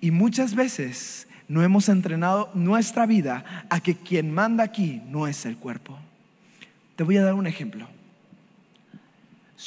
Y 0.00 0.10
muchas 0.10 0.54
veces 0.54 1.28
no 1.46 1.62
hemos 1.62 1.90
entrenado 1.90 2.50
nuestra 2.54 3.04
vida 3.04 3.66
a 3.68 3.80
que 3.80 3.96
quien 3.96 4.32
manda 4.32 4.64
aquí 4.64 5.02
no 5.08 5.26
es 5.26 5.44
el 5.44 5.58
cuerpo. 5.58 5.98
Te 6.96 7.04
voy 7.04 7.18
a 7.18 7.22
dar 7.22 7.34
un 7.34 7.46
ejemplo. 7.46 7.86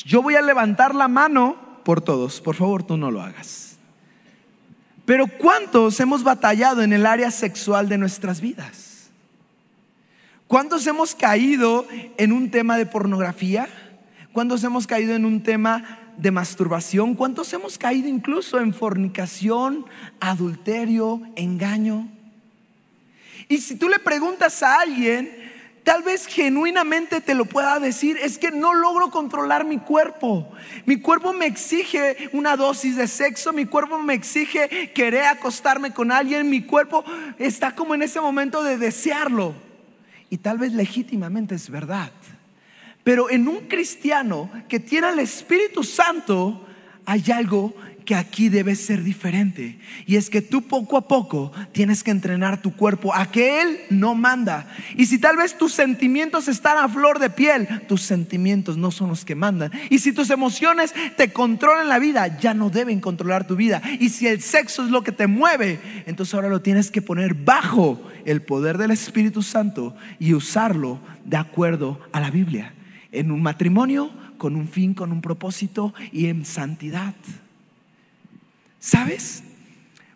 Yo 0.04 0.24
voy 0.24 0.34
a 0.34 0.42
levantar 0.42 0.96
la 0.96 1.08
mano 1.08 1.58
por 1.84 2.02
todos. 2.02 2.42
Por 2.42 2.56
favor, 2.56 2.82
tú 2.82 2.98
no 2.98 3.12
lo 3.12 3.22
hagas. 3.22 3.78
Pero 5.06 5.28
¿cuántos 5.28 6.00
hemos 6.00 6.24
batallado 6.24 6.82
en 6.82 6.94
el 6.94 7.06
área 7.06 7.30
sexual 7.30 7.88
de 7.90 8.00
nuestras 8.00 8.42
vidas? 8.42 8.95
¿Cuántos 10.48 10.86
hemos 10.86 11.16
caído 11.16 11.88
en 12.18 12.32
un 12.32 12.52
tema 12.52 12.78
de 12.78 12.86
pornografía? 12.86 13.68
¿Cuántos 14.32 14.64
hemos 14.64 14.86
caído 14.86 15.16
en 15.16 15.26
un 15.26 15.42
tema 15.42 16.14
de 16.18 16.30
masturbación? 16.30 17.16
¿Cuántos 17.16 17.52
hemos 17.54 17.80
caído 17.80 18.08
incluso 18.08 18.60
en 18.60 18.72
fornicación, 18.72 19.88
adulterio, 20.20 21.20
engaño? 21.36 22.08
Y 23.48 23.58
si 23.58 23.76
tú 23.76 23.90
le 23.90 23.98
preguntas 23.98 24.62
a 24.62 24.82
alguien, 24.82 25.36
tal 25.84 26.04
vez 26.04 26.28
genuinamente 26.28 27.22
te 27.22 27.34
lo 27.34 27.46
pueda 27.46 27.80
decir, 27.80 28.20
es 28.22 28.38
que 28.38 28.52
no 28.52 28.76
logro 28.76 29.10
controlar 29.10 29.66
mi 29.66 29.80
cuerpo. 29.80 30.52
Mi 30.86 30.98
cuerpo 31.02 31.34
me 31.34 31.48
exige 31.48 32.30
una 32.34 32.56
dosis 32.56 32.96
de 32.96 33.08
sexo, 33.08 33.52
mi 33.52 33.66
cuerpo 33.66 33.98
me 33.98 34.14
exige 34.14 34.92
querer 34.94 35.24
acostarme 35.24 35.92
con 35.92 36.12
alguien, 36.12 36.52
mi 36.52 36.62
cuerpo 36.62 37.04
está 37.40 37.74
como 37.74 37.96
en 37.96 38.04
ese 38.04 38.22
momento 38.22 38.64
de 38.64 38.78
desearlo. 38.78 39.65
Y 40.36 40.40
tal 40.40 40.58
vez 40.58 40.74
legítimamente 40.74 41.56
es 41.56 41.70
verdad. 41.70 42.12
Pero 43.06 43.30
en 43.30 43.48
un 43.48 43.70
cristiano 43.70 44.52
que 44.68 44.82
tiene 44.82 45.08
el 45.08 45.20
Espíritu 45.20 45.82
Santo 45.82 46.68
hay 47.06 47.24
algo 47.32 47.74
que 48.06 48.16
aquí 48.16 48.50
debe 48.50 48.76
ser 48.76 49.04
diferente. 49.04 49.80
Y 50.06 50.16
es 50.16 50.30
que 50.30 50.42
tú 50.42 50.62
poco 50.62 50.98
a 50.98 51.08
poco 51.08 51.52
tienes 51.72 52.04
que 52.04 52.12
entrenar 52.12 52.62
tu 52.62 52.74
cuerpo 52.76 53.14
a 53.14 53.32
que 53.32 53.62
Él 53.62 53.80
no 53.90 54.16
manda. 54.16 54.68
Y 54.96 55.08
si 55.08 55.18
tal 55.18 55.38
vez 55.38 55.58
tus 55.58 55.74
sentimientos 55.74 56.48
están 56.48 56.78
a 56.78 56.88
flor 56.88 57.20
de 57.20 57.30
piel, 57.30 57.68
tus 57.88 58.02
sentimientos 58.02 58.78
no 58.78 58.92
son 58.92 59.10
los 59.10 59.26
que 59.26 59.36
mandan. 59.36 59.72
Y 59.90 60.00
si 60.00 60.14
tus 60.14 60.30
emociones 60.30 60.94
te 61.18 61.34
controlan 61.34 61.90
la 61.90 62.00
vida, 62.00 62.40
ya 62.40 62.54
no 62.54 62.70
deben 62.70 63.02
controlar 63.02 63.48
tu 63.48 63.56
vida. 63.56 63.82
Y 64.00 64.10
si 64.10 64.28
el 64.28 64.42
sexo 64.42 64.86
es 64.86 64.92
lo 64.92 65.04
que 65.04 65.12
te 65.12 65.28
mueve, 65.28 65.80
entonces 66.06 66.34
ahora 66.34 66.50
lo 66.50 66.62
tienes 66.62 66.92
que 66.92 67.02
poner 67.02 67.34
bajo 67.34 68.02
el 68.26 68.42
poder 68.42 68.78
del 68.78 68.92
Espíritu 68.92 69.42
Santo 69.42 69.96
y 70.20 70.34
usarlo 70.34 71.00
de 71.26 71.38
acuerdo 71.38 72.00
a 72.12 72.20
la 72.20 72.30
Biblia. 72.30 72.74
En 73.12 73.32
un 73.32 73.42
matrimonio, 73.42 74.12
con 74.38 74.56
un 74.56 74.68
fin, 74.68 74.94
con 74.94 75.12
un 75.12 75.22
propósito 75.22 75.94
y 76.12 76.28
en 76.28 76.46
santidad. 76.46 77.16
¿Sabes? 78.86 79.42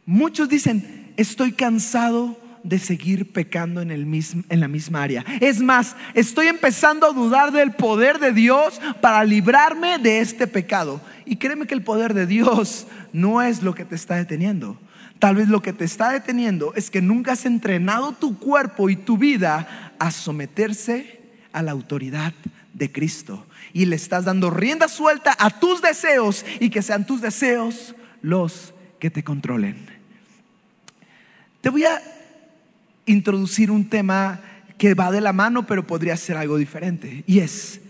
Muchos 0.05 0.47
dicen, 0.47 1.11
estoy 1.17 1.53
cansado 1.53 2.39
de 2.63 2.77
seguir 2.77 3.31
pecando 3.31 3.81
en, 3.81 3.89
el 3.89 4.05
mismo, 4.05 4.43
en 4.47 4.59
la 4.59 4.67
misma 4.67 5.01
área. 5.01 5.25
Es 5.41 5.59
más, 5.59 5.95
estoy 6.13 6.45
empezando 6.45 7.07
a 7.07 7.11
dudar 7.11 7.51
del 7.51 7.71
poder 7.71 8.19
de 8.19 8.31
Dios 8.31 8.79
para 9.01 9.23
librarme 9.23 9.97
de 9.97 10.19
este 10.19 10.45
pecado. 10.45 11.01
Y 11.25 11.37
créeme 11.37 11.65
que 11.65 11.73
el 11.73 11.81
poder 11.81 12.13
de 12.13 12.27
Dios 12.27 12.85
no 13.11 13.41
es 13.41 13.63
lo 13.63 13.73
que 13.73 13.85
te 13.85 13.95
está 13.95 14.17
deteniendo. 14.17 14.77
Tal 15.17 15.37
vez 15.37 15.47
lo 15.47 15.63
que 15.63 15.73
te 15.73 15.85
está 15.85 16.11
deteniendo 16.11 16.75
es 16.75 16.91
que 16.91 17.01
nunca 17.01 17.31
has 17.31 17.47
entrenado 17.47 18.11
tu 18.11 18.37
cuerpo 18.37 18.91
y 18.91 18.95
tu 18.95 19.17
vida 19.17 19.95
a 19.97 20.11
someterse 20.11 21.21
a 21.53 21.63
la 21.63 21.71
autoridad 21.71 22.33
de 22.75 22.91
Cristo. 22.91 23.47
Y 23.73 23.87
le 23.87 23.95
estás 23.95 24.25
dando 24.25 24.51
rienda 24.51 24.87
suelta 24.87 25.35
a 25.39 25.49
tus 25.49 25.81
deseos 25.81 26.45
y 26.59 26.69
que 26.69 26.83
sean 26.83 27.07
tus 27.07 27.19
deseos 27.19 27.95
los 28.21 28.73
que 28.99 29.09
te 29.09 29.23
controlen. 29.23 29.87
Te 31.61 31.69
voy 31.69 31.83
a 31.85 32.01
introducir 33.05 33.71
un 33.71 33.89
tema 33.89 34.39
que 34.77 34.93
va 34.93 35.11
de 35.11 35.21
la 35.21 35.33
mano, 35.33 35.67
pero 35.67 35.85
podría 35.85 36.15
ser 36.15 36.37
algo 36.37 36.57
diferente. 36.57 37.23
Y 37.27 37.39
es, 37.39 37.81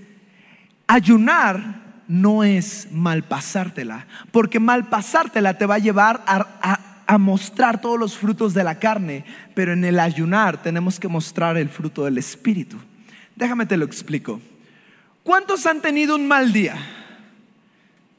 ayunar 0.88 1.90
no 2.08 2.44
es 2.44 2.88
malpasártela, 2.92 4.08
porque 4.32 4.60
malpasártela 4.60 5.58
te 5.58 5.68
va 5.68 5.76
a 5.76 5.80
llevar 5.80 6.24
a, 6.26 6.80
a, 7.06 7.18
mostrar 7.20 7.80
todos 7.80 8.00
los 8.00 8.18
frutos 8.18 8.56
de 8.56 8.64
la 8.64 8.80
carne, 8.80 9.24
pero 9.54 9.74
en 9.74 9.86
el 9.86 10.00
ayunar 10.00 10.62
tenemos 10.62 11.00
que 11.00 11.08
mostrar 11.08 11.56
el 11.58 11.70
fruto 11.70 12.06
del 12.06 12.18
Espíritu. 12.18 12.78
Déjame 13.36 13.68
te 13.68 13.78
lo 13.78 13.86
explico. 13.86 14.42
¿Cuántos 15.22 15.68
han 15.68 15.82
tenido 15.82 16.16
un 16.16 16.28
mal 16.28 16.52
día? 16.52 16.76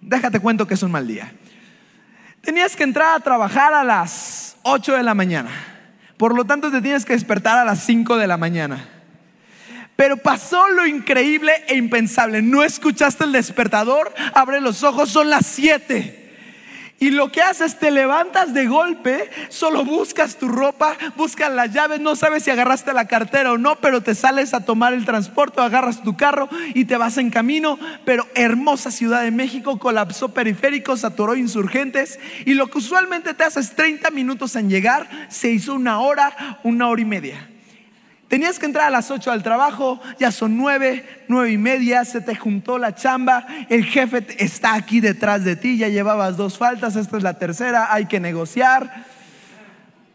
Déjate 0.00 0.38
cuento 0.38 0.68
que 0.68 0.74
es 0.74 0.82
un 0.84 0.92
mal 0.92 1.08
día. 1.08 1.32
Tenías 2.42 2.74
que 2.74 2.84
entrar 2.84 3.16
a 3.16 3.20
trabajar 3.20 3.74
a 3.74 3.84
las 3.84 4.56
8 4.62 4.96
de 4.96 5.02
la 5.02 5.14
mañana. 5.14 5.50
Por 6.16 6.34
lo 6.34 6.44
tanto, 6.44 6.70
te 6.70 6.80
tienes 6.80 7.04
que 7.04 7.12
despertar 7.12 7.58
a 7.58 7.64
las 7.64 7.80
5 7.84 8.16
de 8.16 8.26
la 8.26 8.36
mañana. 8.36 8.88
Pero 9.96 10.16
pasó 10.16 10.68
lo 10.68 10.86
increíble 10.86 11.52
e 11.68 11.76
impensable. 11.76 12.40
No 12.40 12.62
escuchaste 12.62 13.24
el 13.24 13.32
despertador, 13.32 14.14
abre 14.34 14.60
los 14.60 14.82
ojos, 14.82 15.10
son 15.10 15.28
las 15.28 15.46
7. 15.46 16.19
Y 17.02 17.12
lo 17.12 17.32
que 17.32 17.40
haces, 17.40 17.78
te 17.78 17.90
levantas 17.90 18.52
de 18.52 18.66
golpe, 18.66 19.30
solo 19.48 19.86
buscas 19.86 20.36
tu 20.36 20.48
ropa, 20.48 20.98
buscas 21.16 21.50
las 21.50 21.72
llaves, 21.72 21.98
no 21.98 22.14
sabes 22.14 22.44
si 22.44 22.50
agarraste 22.50 22.92
la 22.92 23.06
cartera 23.06 23.52
o 23.52 23.58
no, 23.58 23.76
pero 23.76 24.02
te 24.02 24.14
sales 24.14 24.52
a 24.52 24.66
tomar 24.66 24.92
el 24.92 25.06
transporte, 25.06 25.62
agarras 25.62 26.02
tu 26.02 26.14
carro 26.14 26.50
y 26.74 26.84
te 26.84 26.98
vas 26.98 27.16
en 27.16 27.30
camino. 27.30 27.78
Pero 28.04 28.26
hermosa 28.34 28.90
Ciudad 28.90 29.22
de 29.22 29.30
México, 29.30 29.78
colapsó 29.78 30.34
periféricos, 30.34 31.00
saturó 31.00 31.36
insurgentes 31.36 32.18
y 32.44 32.52
lo 32.52 32.66
que 32.66 32.76
usualmente 32.76 33.32
te 33.32 33.44
haces 33.44 33.74
30 33.74 34.10
minutos 34.10 34.54
en 34.54 34.68
llegar, 34.68 35.08
se 35.30 35.50
hizo 35.50 35.72
una 35.72 36.00
hora, 36.00 36.60
una 36.64 36.88
hora 36.88 37.00
y 37.00 37.06
media. 37.06 37.48
Tenías 38.30 38.60
que 38.60 38.66
entrar 38.66 38.86
a 38.86 38.90
las 38.90 39.10
8 39.10 39.32
al 39.32 39.42
trabajo, 39.42 40.00
ya 40.20 40.30
son 40.30 40.56
9, 40.56 41.24
9 41.26 41.50
y 41.50 41.58
media, 41.58 42.04
se 42.04 42.20
te 42.20 42.36
juntó 42.36 42.78
la 42.78 42.94
chamba, 42.94 43.44
el 43.68 43.84
jefe 43.84 44.24
está 44.38 44.74
aquí 44.74 45.00
detrás 45.00 45.42
de 45.42 45.56
ti, 45.56 45.76
ya 45.76 45.88
llevabas 45.88 46.36
dos 46.36 46.56
faltas, 46.56 46.94
esta 46.94 47.16
es 47.16 47.24
la 47.24 47.40
tercera, 47.40 47.92
hay 47.92 48.06
que 48.06 48.20
negociar. 48.20 49.04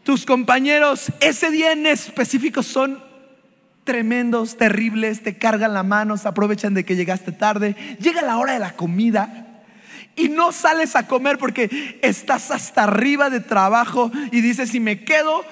Tus 0.02 0.24
compañeros 0.24 1.12
ese 1.20 1.50
día 1.50 1.72
en 1.72 1.84
específico 1.84 2.62
son 2.62 3.04
tremendos, 3.84 4.56
terribles, 4.56 5.22
te 5.22 5.36
cargan 5.36 5.74
la 5.74 5.82
mano, 5.82 6.16
se 6.16 6.26
aprovechan 6.26 6.72
de 6.72 6.86
que 6.86 6.96
llegaste 6.96 7.32
tarde, 7.32 7.76
llega 8.00 8.22
la 8.22 8.38
hora 8.38 8.54
de 8.54 8.60
la 8.60 8.72
comida 8.72 9.46
y 10.16 10.30
no 10.30 10.52
sales 10.52 10.96
a 10.96 11.06
comer 11.06 11.36
porque 11.36 11.98
estás 12.00 12.50
hasta 12.50 12.84
arriba 12.84 13.28
de 13.28 13.40
trabajo 13.40 14.10
y 14.32 14.40
dices, 14.40 14.70
si 14.70 14.80
me 14.80 15.04
quedo, 15.04 15.44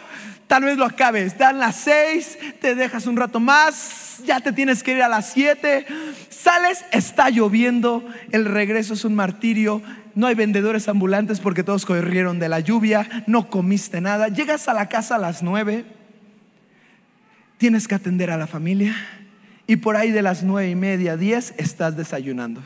Tal 0.47 0.65
vez 0.65 0.77
lo 0.77 0.85
acabes. 0.85 1.39
Dan 1.39 1.59
las 1.59 1.77
seis, 1.77 2.39
te 2.61 2.75
dejas 2.75 3.07
un 3.07 3.17
rato 3.17 3.41
más, 3.41 4.21
ya 4.25 4.41
te 4.41 4.53
tienes 4.53 4.83
que 4.83 4.93
ir 4.93 5.03
a 5.03 5.09
las 5.09 5.31
siete. 5.33 5.87
Sales, 6.29 6.85
está 6.93 7.31
lloviendo, 7.31 8.05
el 8.31 8.45
regreso 8.45 8.95
es 8.95 9.05
un 9.05 9.15
martirio. 9.15 9.83
No 10.15 10.27
hay 10.27 10.35
vendedores 10.35 10.89
ambulantes 10.89 11.41
porque 11.41 11.65
todos 11.65 11.87
corrieron 11.87 12.39
de 12.39 12.49
la 12.49 12.61
lluvia, 12.61 13.25
no 13.27 13.49
comiste 13.49 14.01
nada. 14.01 14.29
Llegas 14.29 14.69
a 14.69 14.75
la 14.75 14.89
casa 14.89 15.17
a 15.17 15.19
las 15.19 15.43
nueve, 15.43 15.85
tienes 17.59 17.89
que 17.89 17.95
atender 17.95 18.31
a 18.31 18.37
la 18.37 18.47
familia 18.47 18.95
y 19.67 19.77
por 19.77 19.97
ahí 19.97 20.11
de 20.11 20.23
las 20.23 20.43
nueve 20.43 20.71
y 20.71 20.75
media, 20.75 21.17
diez, 21.17 21.55
estás 21.57 21.97
desayunando. 21.97 22.63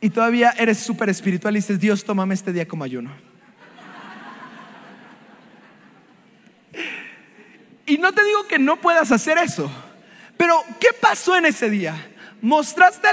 Y 0.00 0.10
todavía 0.10 0.54
eres 0.56 0.78
súper 0.78 1.08
espiritual 1.08 1.56
y 1.56 1.58
dices, 1.58 1.80
Dios, 1.80 2.04
tómame 2.04 2.34
este 2.34 2.52
día 2.52 2.68
como 2.68 2.84
ayuno. 2.84 3.10
Y 7.86 7.98
no 7.98 8.12
te 8.12 8.24
digo 8.24 8.46
que 8.48 8.58
no 8.58 8.76
puedas 8.76 9.12
hacer 9.12 9.38
eso, 9.38 9.70
pero 10.36 10.60
¿qué 10.80 10.88
pasó 11.00 11.36
en 11.36 11.46
ese 11.46 11.70
día? 11.70 11.94
¿Mostraste 12.42 13.08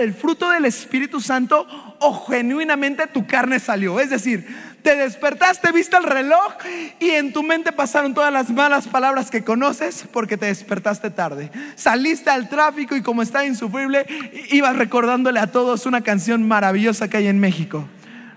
el, 0.00 0.14
fruto 0.14 0.50
del 0.50 0.64
Espíritu 0.64 1.20
Santo 1.20 1.66
o 2.00 2.26
genuinamente 2.26 3.06
tu 3.06 3.26
carne 3.26 3.60
salió? 3.60 4.00
Es 4.00 4.10
decir, 4.10 4.46
te 4.82 4.96
despertaste, 4.96 5.70
viste 5.70 5.96
el 5.96 6.04
reloj 6.04 6.52
y 6.98 7.10
en 7.10 7.32
tu 7.32 7.42
mente 7.42 7.72
pasaron 7.72 8.12
todas 8.12 8.32
las 8.32 8.50
malas 8.50 8.88
palabras 8.88 9.30
que 9.30 9.44
conoces 9.44 10.04
porque 10.12 10.36
te 10.36 10.46
despertaste 10.46 11.10
tarde. 11.10 11.50
Saliste 11.76 12.30
al 12.30 12.48
tráfico 12.48 12.96
y 12.96 13.02
como 13.02 13.22
está 13.22 13.46
insufrible, 13.46 14.04
ibas 14.50 14.76
recordándole 14.76 15.40
a 15.40 15.46
todos 15.46 15.86
una 15.86 16.02
canción 16.02 16.46
maravillosa 16.46 17.08
que 17.08 17.18
hay 17.18 17.28
en 17.28 17.38
México. 17.38 17.88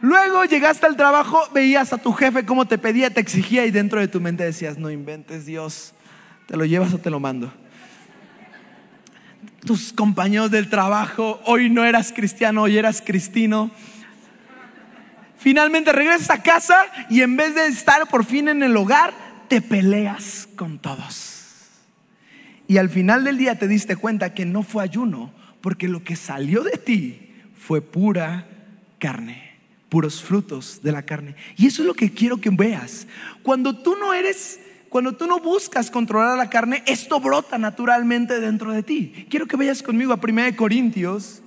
Luego 0.01 0.45
llegaste 0.45 0.85
al 0.85 0.95
trabajo, 0.95 1.41
veías 1.53 1.91
a 1.91 1.97
tu 1.97 2.13
jefe 2.13 2.45
cómo 2.45 2.67
te 2.67 2.77
pedía, 2.77 3.09
te 3.09 3.19
exigía 3.19 3.65
y 3.65 3.71
dentro 3.71 3.99
de 3.99 4.07
tu 4.07 4.21
mente 4.21 4.43
decías, 4.43 4.77
no 4.77 4.91
inventes 4.91 5.45
Dios, 5.45 5.93
te 6.45 6.55
lo 6.55 6.65
llevas 6.65 6.93
o 6.93 6.99
te 6.99 7.09
lo 7.09 7.19
mando. 7.19 7.51
Tus 9.65 9.91
compañeros 9.91 10.51
del 10.51 10.69
trabajo, 10.69 11.41
hoy 11.45 11.69
no 11.69 11.83
eras 11.83 12.13
cristiano, 12.13 12.63
hoy 12.63 12.77
eras 12.77 13.01
cristino. 13.01 13.71
Finalmente 15.37 15.91
regresas 15.91 16.29
a 16.29 16.43
casa 16.43 16.77
y 17.09 17.21
en 17.21 17.35
vez 17.35 17.55
de 17.55 17.65
estar 17.67 18.07
por 18.07 18.23
fin 18.23 18.47
en 18.49 18.61
el 18.63 18.77
hogar, 18.77 19.13
te 19.47 19.61
peleas 19.61 20.47
con 20.55 20.77
todos. 20.77 21.33
Y 22.67 22.77
al 22.77 22.89
final 22.89 23.23
del 23.23 23.37
día 23.37 23.57
te 23.57 23.67
diste 23.67 23.95
cuenta 23.95 24.33
que 24.33 24.45
no 24.45 24.61
fue 24.61 24.83
ayuno, 24.83 25.33
porque 25.61 25.87
lo 25.87 26.03
que 26.03 26.15
salió 26.15 26.63
de 26.63 26.77
ti 26.77 27.31
fue 27.57 27.81
pura 27.81 28.47
carne 28.99 29.46
puros 29.89 30.21
frutos 30.21 30.81
de 30.83 30.91
la 30.91 31.03
carne. 31.03 31.35
Y 31.55 31.67
eso 31.67 31.81
es 31.81 31.87
lo 31.87 31.93
que 31.93 32.11
quiero 32.11 32.37
que 32.37 32.49
veas. 32.49 33.07
Cuando 33.43 33.77
tú 33.77 33.95
no 33.95 34.13
eres, 34.13 34.59
cuando 34.89 35.13
tú 35.13 35.27
no 35.27 35.39
buscas 35.39 35.91
controlar 35.91 36.37
la 36.37 36.49
carne, 36.49 36.83
esto 36.85 37.19
brota 37.19 37.57
naturalmente 37.57 38.39
dentro 38.39 38.71
de 38.71 38.83
ti. 38.83 39.27
Quiero 39.29 39.45
que 39.45 39.57
vayas 39.57 39.83
conmigo 39.83 40.13
a 40.13 40.19
1 40.21 40.55
Corintios. 40.55 41.41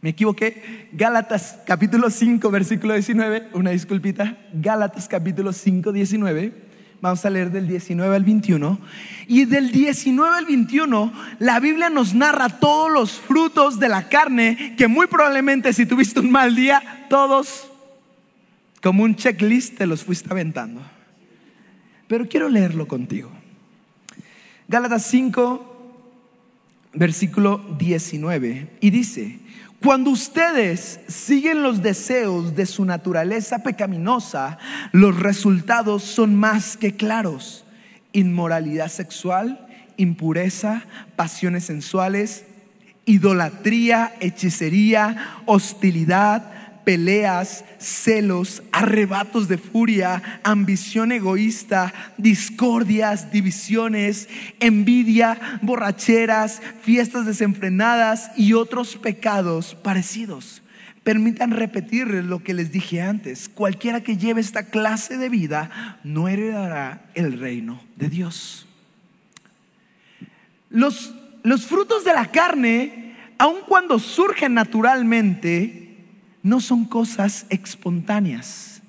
Me 0.00 0.10
equivoqué. 0.10 0.88
Gálatas 0.92 1.58
capítulo 1.66 2.10
5, 2.10 2.50
versículo 2.50 2.94
19. 2.94 3.48
Una 3.54 3.70
disculpita. 3.70 4.38
Gálatas 4.52 5.08
capítulo 5.08 5.52
5, 5.52 5.92
19. 5.92 6.65
Vamos 7.00 7.24
a 7.24 7.30
leer 7.30 7.50
del 7.50 7.68
19 7.68 8.16
al 8.16 8.24
21. 8.24 8.78
Y 9.28 9.44
del 9.44 9.70
19 9.70 10.38
al 10.38 10.46
21, 10.46 11.12
la 11.38 11.60
Biblia 11.60 11.90
nos 11.90 12.14
narra 12.14 12.48
todos 12.48 12.90
los 12.90 13.12
frutos 13.12 13.78
de 13.78 13.88
la 13.88 14.08
carne 14.08 14.74
que 14.76 14.88
muy 14.88 15.06
probablemente 15.06 15.72
si 15.72 15.86
tuviste 15.86 16.20
un 16.20 16.30
mal 16.30 16.54
día, 16.54 17.06
todos 17.10 17.68
como 18.82 19.02
un 19.02 19.16
checklist 19.16 19.78
te 19.78 19.86
los 19.86 20.04
fuiste 20.04 20.28
aventando. 20.30 20.80
Pero 22.06 22.28
quiero 22.28 22.48
leerlo 22.48 22.86
contigo. 22.86 23.30
Gálatas 24.68 25.06
5, 25.06 25.92
versículo 26.94 27.58
19. 27.78 28.68
Y 28.80 28.90
dice, 28.90 29.38
cuando 29.82 30.10
ustedes 30.10 31.00
siguen 31.06 31.62
los 31.62 31.82
deseos 31.82 32.54
de 32.54 32.66
su 32.66 32.84
naturaleza 32.84 33.58
pecaminosa, 33.58 34.58
los 34.92 35.18
resultados 35.18 36.02
son 36.02 36.34
más 36.34 36.76
que 36.76 36.96
claros. 36.96 37.64
Inmoralidad 38.12 38.88
sexual, 38.88 39.66
impureza, 39.96 40.84
pasiones 41.14 41.64
sensuales, 41.64 42.46
idolatría, 43.04 44.14
hechicería, 44.20 45.42
hostilidad 45.44 46.55
peleas, 46.86 47.64
celos, 47.78 48.62
arrebatos 48.70 49.48
de 49.48 49.58
furia, 49.58 50.22
ambición 50.44 51.10
egoísta, 51.10 51.92
discordias, 52.16 53.32
divisiones, 53.32 54.28
envidia, 54.60 55.58
borracheras, 55.62 56.62
fiestas 56.82 57.26
desenfrenadas 57.26 58.30
y 58.36 58.52
otros 58.52 58.94
pecados 58.94 59.74
parecidos. 59.74 60.62
Permitan 61.02 61.50
repetir 61.50 62.06
lo 62.06 62.44
que 62.44 62.54
les 62.54 62.70
dije 62.70 63.02
antes. 63.02 63.48
Cualquiera 63.48 64.00
que 64.04 64.16
lleve 64.16 64.40
esta 64.40 64.70
clase 64.70 65.18
de 65.18 65.28
vida 65.28 65.98
no 66.04 66.28
heredará 66.28 67.10
el 67.14 67.40
reino 67.40 67.82
de 67.96 68.08
Dios. 68.08 68.68
Los, 70.70 71.12
los 71.42 71.66
frutos 71.66 72.04
de 72.04 72.14
la 72.14 72.30
carne, 72.30 73.16
aun 73.38 73.56
cuando 73.66 73.98
surgen 73.98 74.54
naturalmente, 74.54 75.85
no 76.46 76.60
son 76.60 76.84
cosas 76.84 77.44
espontáneas. 77.50 78.80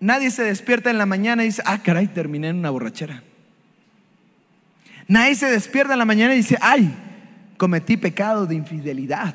Nadie 0.00 0.30
se 0.30 0.42
despierta 0.42 0.90
en 0.90 0.98
la 0.98 1.06
mañana 1.06 1.42
y 1.42 1.46
dice, 1.46 1.62
ah, 1.64 1.82
caray, 1.82 2.08
terminé 2.08 2.48
en 2.48 2.56
una 2.56 2.68
borrachera. 2.68 3.22
Nadie 5.08 5.34
se 5.34 5.46
despierta 5.46 5.94
en 5.94 5.98
la 5.98 6.04
mañana 6.04 6.34
y 6.34 6.38
dice, 6.38 6.58
ay, 6.60 6.94
cometí 7.56 7.96
pecado 7.96 8.44
de 8.44 8.56
infidelidad. 8.56 9.34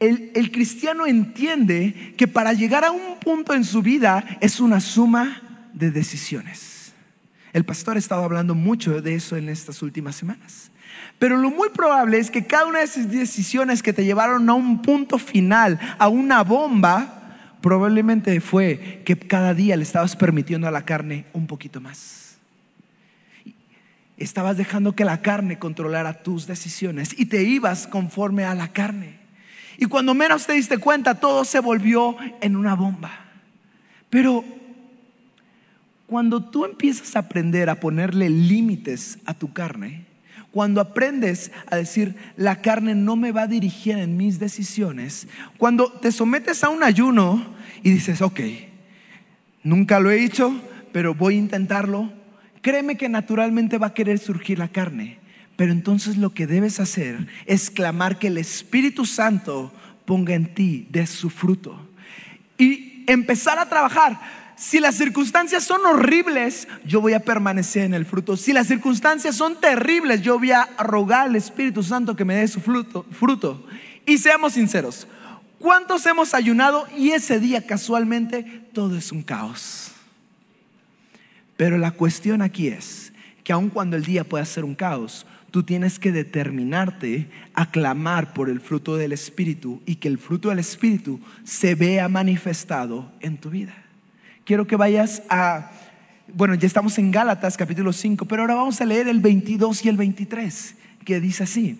El, 0.00 0.50
cristiano 0.50 1.06
entiende 1.06 2.14
que 2.18 2.26
para 2.26 2.52
llegar 2.52 2.84
a 2.84 2.90
un 2.90 3.20
punto 3.20 3.54
en 3.54 3.62
su 3.62 3.80
vida 3.80 4.24
es 4.40 4.58
una 4.58 4.80
suma 4.80 5.70
de 5.72 5.92
decisiones. 5.92 6.92
El 7.52 7.64
pastor 7.64 7.94
ha 7.94 8.00
estado 8.00 8.24
hablando 8.24 8.56
mucho 8.56 9.00
de 9.00 9.14
eso 9.14 9.36
en 9.36 9.48
estas 9.48 9.82
últimas 9.82 10.16
semanas. 10.16 10.72
Pero 11.18 11.36
lo 11.36 11.50
muy 11.50 11.70
probable 11.70 12.18
es 12.18 12.30
que 12.30 12.46
cada 12.46 12.66
una 12.66 12.80
de 12.80 12.84
esas 12.84 13.10
decisiones 13.10 13.82
que 13.82 13.92
te 13.92 14.04
llevaron 14.04 14.48
a 14.48 14.54
un 14.54 14.82
punto 14.82 15.18
final, 15.18 15.78
a 15.98 16.08
una 16.08 16.42
bomba, 16.42 17.22
probablemente 17.60 18.40
fue 18.40 19.02
que 19.04 19.16
cada 19.16 19.54
día 19.54 19.76
le 19.76 19.84
estabas 19.84 20.16
permitiendo 20.16 20.68
a 20.68 20.70
la 20.70 20.84
carne 20.84 21.24
un 21.32 21.46
poquito 21.46 21.80
más. 21.80 22.36
Estabas 24.16 24.56
dejando 24.56 24.94
que 24.94 25.04
la 25.04 25.22
carne 25.22 25.58
controlara 25.58 26.22
tus 26.22 26.46
decisiones 26.46 27.18
y 27.18 27.26
te 27.26 27.42
ibas 27.42 27.86
conforme 27.86 28.44
a 28.44 28.54
la 28.54 28.68
carne. 28.68 29.18
Y 29.78 29.86
cuando 29.86 30.14
menos 30.14 30.46
te 30.46 30.52
diste 30.52 30.78
cuenta, 30.78 31.14
todo 31.16 31.44
se 31.44 31.58
volvió 31.58 32.16
en 32.40 32.54
una 32.54 32.74
bomba. 32.74 33.10
Pero 34.10 34.44
cuando 36.06 36.44
tú 36.44 36.64
empiezas 36.64 37.16
a 37.16 37.20
aprender 37.20 37.70
a 37.70 37.80
ponerle 37.80 38.30
límites 38.30 39.18
a 39.24 39.34
tu 39.34 39.52
carne, 39.52 40.04
cuando 40.54 40.80
aprendes 40.80 41.50
a 41.66 41.74
decir, 41.74 42.14
la 42.36 42.62
carne 42.62 42.94
no 42.94 43.16
me 43.16 43.32
va 43.32 43.42
a 43.42 43.46
dirigir 43.48 43.98
en 43.98 44.16
mis 44.16 44.38
decisiones, 44.38 45.26
cuando 45.58 45.90
te 45.90 46.12
sometes 46.12 46.62
a 46.62 46.68
un 46.68 46.84
ayuno 46.84 47.44
y 47.82 47.90
dices, 47.90 48.22
ok, 48.22 48.38
nunca 49.64 49.98
lo 49.98 50.12
he 50.12 50.22
hecho, 50.22 50.54
pero 50.92 51.12
voy 51.12 51.34
a 51.34 51.38
intentarlo, 51.38 52.12
créeme 52.62 52.96
que 52.96 53.08
naturalmente 53.08 53.78
va 53.78 53.88
a 53.88 53.94
querer 53.94 54.20
surgir 54.20 54.60
la 54.60 54.68
carne. 54.68 55.18
Pero 55.56 55.72
entonces 55.72 56.18
lo 56.18 56.30
que 56.30 56.46
debes 56.46 56.78
hacer 56.78 57.26
es 57.46 57.68
clamar 57.68 58.20
que 58.20 58.28
el 58.28 58.38
Espíritu 58.38 59.06
Santo 59.06 59.72
ponga 60.04 60.34
en 60.34 60.54
ti 60.54 60.86
de 60.88 61.08
su 61.08 61.30
fruto 61.30 61.90
y 62.58 63.02
empezar 63.08 63.58
a 63.58 63.68
trabajar 63.68 64.20
si 64.56 64.78
las 64.78 64.94
circunstancias 64.94 65.64
son 65.64 65.84
horribles, 65.84 66.68
yo 66.84 67.00
voy 67.00 67.12
a 67.12 67.20
permanecer 67.20 67.84
en 67.84 67.94
el 67.94 68.06
fruto. 68.06 68.36
Si 68.36 68.52
las 68.52 68.68
circunstancias 68.68 69.36
son 69.36 69.60
terribles, 69.60 70.22
yo 70.22 70.38
voy 70.38 70.52
a 70.52 70.68
rogar 70.78 71.28
al 71.28 71.36
Espíritu 71.36 71.82
Santo 71.82 72.14
que 72.14 72.24
me 72.24 72.36
dé 72.36 72.46
su 72.46 72.60
fruto. 72.60 73.04
fruto. 73.10 73.66
Y 74.06 74.18
seamos 74.18 74.52
sinceros, 74.52 75.08
¿cuántos 75.58 76.06
hemos 76.06 76.34
ayunado 76.34 76.86
y 76.96 77.10
ese 77.10 77.40
día 77.40 77.66
casualmente 77.66 78.42
todo 78.72 78.96
es 78.96 79.10
un 79.10 79.22
caos? 79.22 79.90
Pero 81.56 81.76
la 81.76 81.90
cuestión 81.90 82.42
aquí 82.42 82.68
es 82.68 83.12
que 83.42 83.52
aun 83.52 83.70
cuando 83.70 83.96
el 83.96 84.04
día 84.04 84.24
pueda 84.24 84.44
ser 84.44 84.64
un 84.64 84.74
caos, 84.74 85.26
tú 85.50 85.62
tienes 85.62 85.98
que 85.98 86.12
determinarte 86.12 87.28
a 87.54 87.70
clamar 87.70 88.34
por 88.34 88.48
el 88.48 88.60
fruto 88.60 88.96
del 88.96 89.12
Espíritu 89.12 89.82
y 89.84 89.96
que 89.96 90.08
el 90.08 90.18
fruto 90.18 90.48
del 90.50 90.58
Espíritu 90.60 91.20
se 91.44 91.74
vea 91.74 92.08
manifestado 92.08 93.10
en 93.20 93.36
tu 93.36 93.50
vida 93.50 93.83
quiero 94.44 94.66
que 94.66 94.76
vayas 94.76 95.22
a, 95.28 95.70
bueno, 96.32 96.54
ya 96.54 96.66
estamos 96.66 96.98
en 96.98 97.10
Gálatas 97.10 97.56
capítulo 97.56 97.92
5, 97.92 98.24
pero 98.26 98.42
ahora 98.42 98.54
vamos 98.54 98.80
a 98.80 98.84
leer 98.84 99.08
el 99.08 99.20
22 99.20 99.84
y 99.84 99.88
el 99.88 99.96
23, 99.96 100.74
que 101.04 101.20
dice 101.20 101.44
así. 101.44 101.78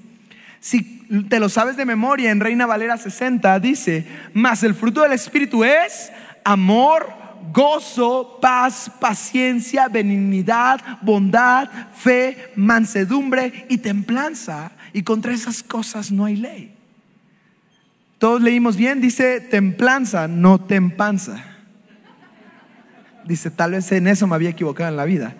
Si 0.60 0.82
te 1.28 1.40
lo 1.40 1.48
sabes 1.48 1.76
de 1.76 1.84
memoria, 1.84 2.30
en 2.30 2.40
Reina 2.40 2.66
Valera 2.66 2.96
60 2.96 3.60
dice, 3.60 4.06
mas 4.32 4.62
el 4.62 4.74
fruto 4.74 5.02
del 5.02 5.12
Espíritu 5.12 5.62
es 5.62 6.10
amor, 6.42 7.06
gozo, 7.52 8.38
paz, 8.40 8.90
paciencia, 8.98 9.88
benignidad, 9.88 10.80
bondad, 11.02 11.68
fe, 11.94 12.52
mansedumbre 12.56 13.66
y 13.68 13.78
templanza. 13.78 14.72
Y 14.94 15.02
contra 15.02 15.34
esas 15.34 15.62
cosas 15.62 16.10
no 16.10 16.24
hay 16.24 16.36
ley. 16.36 16.74
Todos 18.18 18.40
leímos 18.40 18.76
bien, 18.76 19.02
dice 19.02 19.40
templanza, 19.40 20.28
no 20.28 20.58
tempanza. 20.58 21.53
Dice, 23.26 23.50
tal 23.50 23.72
vez 23.72 23.90
en 23.92 24.06
eso 24.06 24.26
me 24.26 24.34
había 24.34 24.50
equivocado 24.50 24.90
en 24.90 24.96
la 24.96 25.04
vida. 25.04 25.34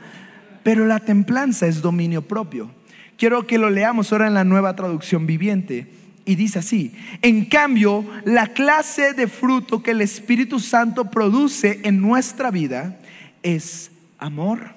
Pero 0.63 0.87
la 0.87 1.01
templanza 1.01 1.67
es 1.67 1.83
dominio 1.83 2.23
propio. 2.23 2.71
Quiero 3.17 3.47
que 3.47 3.59
lo 3.59 3.71
leamos 3.71 4.13
ahora 4.13 4.27
en 4.27 4.35
la 4.35 4.45
nueva 4.45 4.75
traducción 4.75 5.27
viviente. 5.27 5.93
Y 6.25 6.37
dice 6.37 6.61
así, 6.61 6.95
en 7.21 7.45
cambio, 7.45 8.05
la 8.25 8.49
clase 8.49 9.13
de 9.13 9.29
fruto 9.29 9.83
que 9.83 9.91
el 9.91 10.01
Espíritu 10.01 10.59
Santo 10.59 11.11
produce 11.11 11.81
en 11.85 12.01
nuestra 12.01 12.51
vida 12.51 12.99
es 13.43 13.91
amor, 14.19 14.71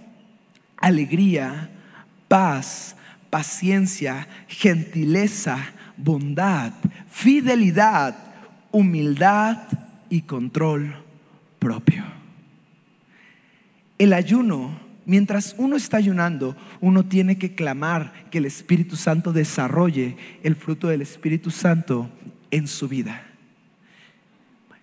alegría, 0.76 1.70
paz, 2.28 2.98
paciencia, 3.30 4.28
gentileza, 4.48 5.58
bondad, 5.96 6.74
fidelidad, 7.10 8.16
humildad 8.72 9.58
y 10.10 10.22
control 10.22 10.96
propio. 11.60 12.17
El 13.98 14.14
ayuno, 14.14 14.80
mientras 15.06 15.56
uno 15.58 15.76
está 15.76 15.98
ayunando, 15.98 16.56
uno 16.82 17.06
tiene 17.06 17.38
que 17.38 17.56
clamar 17.56 18.14
que 18.30 18.38
el 18.38 18.46
Espíritu 18.46 18.96
Santo 18.96 19.34
desarrolle 19.34 20.18
el 20.44 20.56
fruto 20.56 20.88
del 20.88 21.02
Espíritu 21.02 21.50
Santo 21.50 22.10
en 22.52 22.68
su 22.68 22.88
vida. 22.88 23.24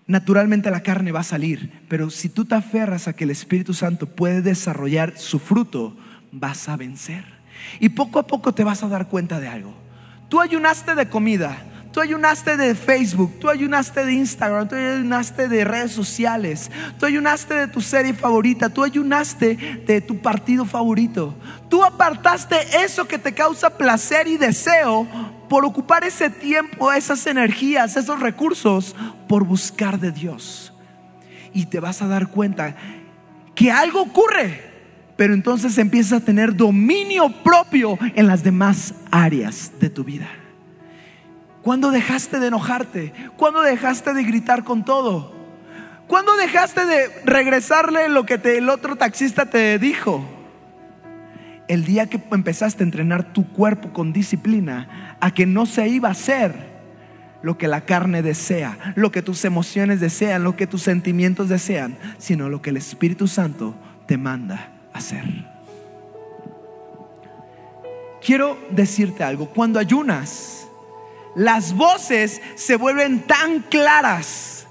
Naturalmente 0.06 0.70
la 0.70 0.82
carne 0.82 1.12
va 1.12 1.20
a 1.20 1.24
salir, 1.24 1.82
pero 1.88 2.10
si 2.10 2.28
tú 2.28 2.44
te 2.44 2.54
aferras 2.54 3.08
a 3.08 3.14
que 3.14 3.24
el 3.24 3.30
Espíritu 3.30 3.72
Santo 3.72 4.06
puede 4.06 4.42
desarrollar 4.42 5.16
su 5.16 5.38
fruto, 5.38 5.96
vas 6.30 6.68
a 6.68 6.76
vencer. 6.76 7.24
Y 7.80 7.90
poco 7.90 8.18
a 8.18 8.26
poco 8.26 8.52
te 8.52 8.64
vas 8.64 8.82
a 8.82 8.88
dar 8.88 9.08
cuenta 9.08 9.40
de 9.40 9.48
algo. 9.48 9.74
Tú 10.28 10.40
ayunaste 10.40 10.94
de 10.94 11.08
comida, 11.08 11.56
Tú 11.94 12.00
ayunaste 12.00 12.56
de 12.56 12.74
Facebook, 12.74 13.38
tú 13.38 13.48
ayunaste 13.48 14.04
de 14.04 14.14
Instagram, 14.14 14.66
tú 14.66 14.74
ayunaste 14.74 15.46
de 15.46 15.62
redes 15.62 15.92
sociales, 15.92 16.68
tú 16.98 17.06
ayunaste 17.06 17.54
de 17.54 17.68
tu 17.68 17.80
serie 17.80 18.12
favorita, 18.12 18.68
tú 18.68 18.82
ayunaste 18.82 19.84
de 19.86 20.00
tu 20.00 20.18
partido 20.18 20.64
favorito. 20.64 21.36
Tú 21.68 21.84
apartaste 21.84 22.56
eso 22.84 23.06
que 23.06 23.16
te 23.16 23.32
causa 23.32 23.78
placer 23.78 24.26
y 24.26 24.36
deseo 24.36 25.06
por 25.48 25.64
ocupar 25.64 26.02
ese 26.02 26.30
tiempo, 26.30 26.92
esas 26.92 27.24
energías, 27.28 27.96
esos 27.96 28.18
recursos 28.18 28.96
por 29.28 29.44
buscar 29.44 30.00
de 30.00 30.10
Dios. 30.10 30.72
y 31.52 31.66
te 31.66 31.78
vas 31.78 32.02
a 32.02 32.08
dar 32.08 32.26
cuenta 32.26 32.74
que 33.54 33.70
algo 33.70 34.02
ocurre, 34.02 34.60
pero 35.16 35.32
entonces 35.32 35.78
empiezas 35.78 36.22
a 36.22 36.24
tener 36.24 36.56
dominio 36.56 37.30
propio 37.44 37.96
en 38.16 38.26
las 38.26 38.42
demás 38.42 38.94
áreas 39.12 39.70
de 39.78 39.90
tu 39.90 40.02
vida. 40.02 40.26
¿Cuándo 41.64 41.90
dejaste 41.90 42.40
de 42.40 42.48
enojarte? 42.48 43.14
¿Cuándo 43.38 43.62
dejaste 43.62 44.12
de 44.12 44.22
gritar 44.22 44.64
con 44.64 44.84
todo? 44.84 45.32
¿Cuándo 46.06 46.36
dejaste 46.36 46.84
de 46.84 47.08
regresarle 47.24 48.10
lo 48.10 48.26
que 48.26 48.34
el 48.34 48.68
otro 48.68 48.96
taxista 48.96 49.46
te 49.46 49.78
dijo? 49.78 50.22
El 51.66 51.86
día 51.86 52.06
que 52.06 52.20
empezaste 52.32 52.82
a 52.82 52.86
entrenar 52.86 53.32
tu 53.32 53.50
cuerpo 53.50 53.94
con 53.94 54.12
disciplina 54.12 55.16
a 55.20 55.32
que 55.32 55.46
no 55.46 55.64
se 55.64 55.88
iba 55.88 56.10
a 56.10 56.12
hacer 56.12 56.52
lo 57.40 57.56
que 57.56 57.66
la 57.66 57.80
carne 57.80 58.20
desea, 58.20 58.92
lo 58.94 59.10
que 59.10 59.22
tus 59.22 59.42
emociones 59.46 60.00
desean, 60.00 60.44
lo 60.44 60.56
que 60.56 60.66
tus 60.66 60.82
sentimientos 60.82 61.48
desean, 61.48 61.96
sino 62.18 62.50
lo 62.50 62.60
que 62.60 62.70
el 62.70 62.76
Espíritu 62.76 63.26
Santo 63.26 63.74
te 64.06 64.18
manda 64.18 64.68
hacer. 64.92 65.24
Quiero 68.22 68.58
decirte 68.70 69.24
algo, 69.24 69.48
cuando 69.48 69.78
ayunas, 69.78 70.63
las 71.34 71.74
voces 71.74 72.40
se 72.54 72.76
vuelven 72.76 73.26
tan 73.26 73.60
claras, 73.60 74.66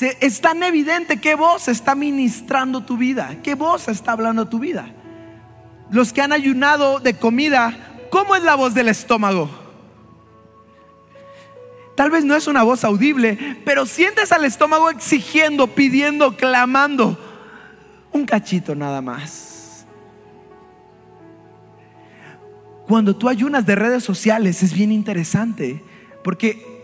es 0.00 0.40
tan 0.40 0.62
evidente 0.62 1.20
qué 1.20 1.34
voz 1.34 1.68
está 1.68 1.94
ministrando 1.94 2.82
tu 2.84 2.96
vida, 2.96 3.36
qué 3.42 3.54
voz 3.54 3.88
está 3.88 4.12
hablando 4.12 4.48
tu 4.48 4.58
vida. 4.58 4.90
Los 5.90 6.12
que 6.12 6.20
han 6.20 6.32
ayunado 6.32 7.00
de 7.00 7.14
comida, 7.14 8.06
¿cómo 8.10 8.36
es 8.36 8.42
la 8.42 8.54
voz 8.54 8.74
del 8.74 8.88
estómago? 8.88 9.48
Tal 11.96 12.10
vez 12.10 12.24
no 12.24 12.36
es 12.36 12.46
una 12.46 12.62
voz 12.62 12.84
audible, 12.84 13.60
pero 13.64 13.84
sientes 13.86 14.30
al 14.30 14.44
estómago 14.44 14.88
exigiendo, 14.90 15.66
pidiendo, 15.66 16.36
clamando. 16.36 17.18
Un 18.12 18.24
cachito 18.24 18.76
nada 18.76 19.00
más. 19.00 19.47
Cuando 22.88 23.14
tú 23.14 23.28
ayunas 23.28 23.66
de 23.66 23.76
redes 23.76 24.02
sociales 24.02 24.62
es 24.62 24.72
bien 24.72 24.90
interesante, 24.90 25.82
porque 26.24 26.82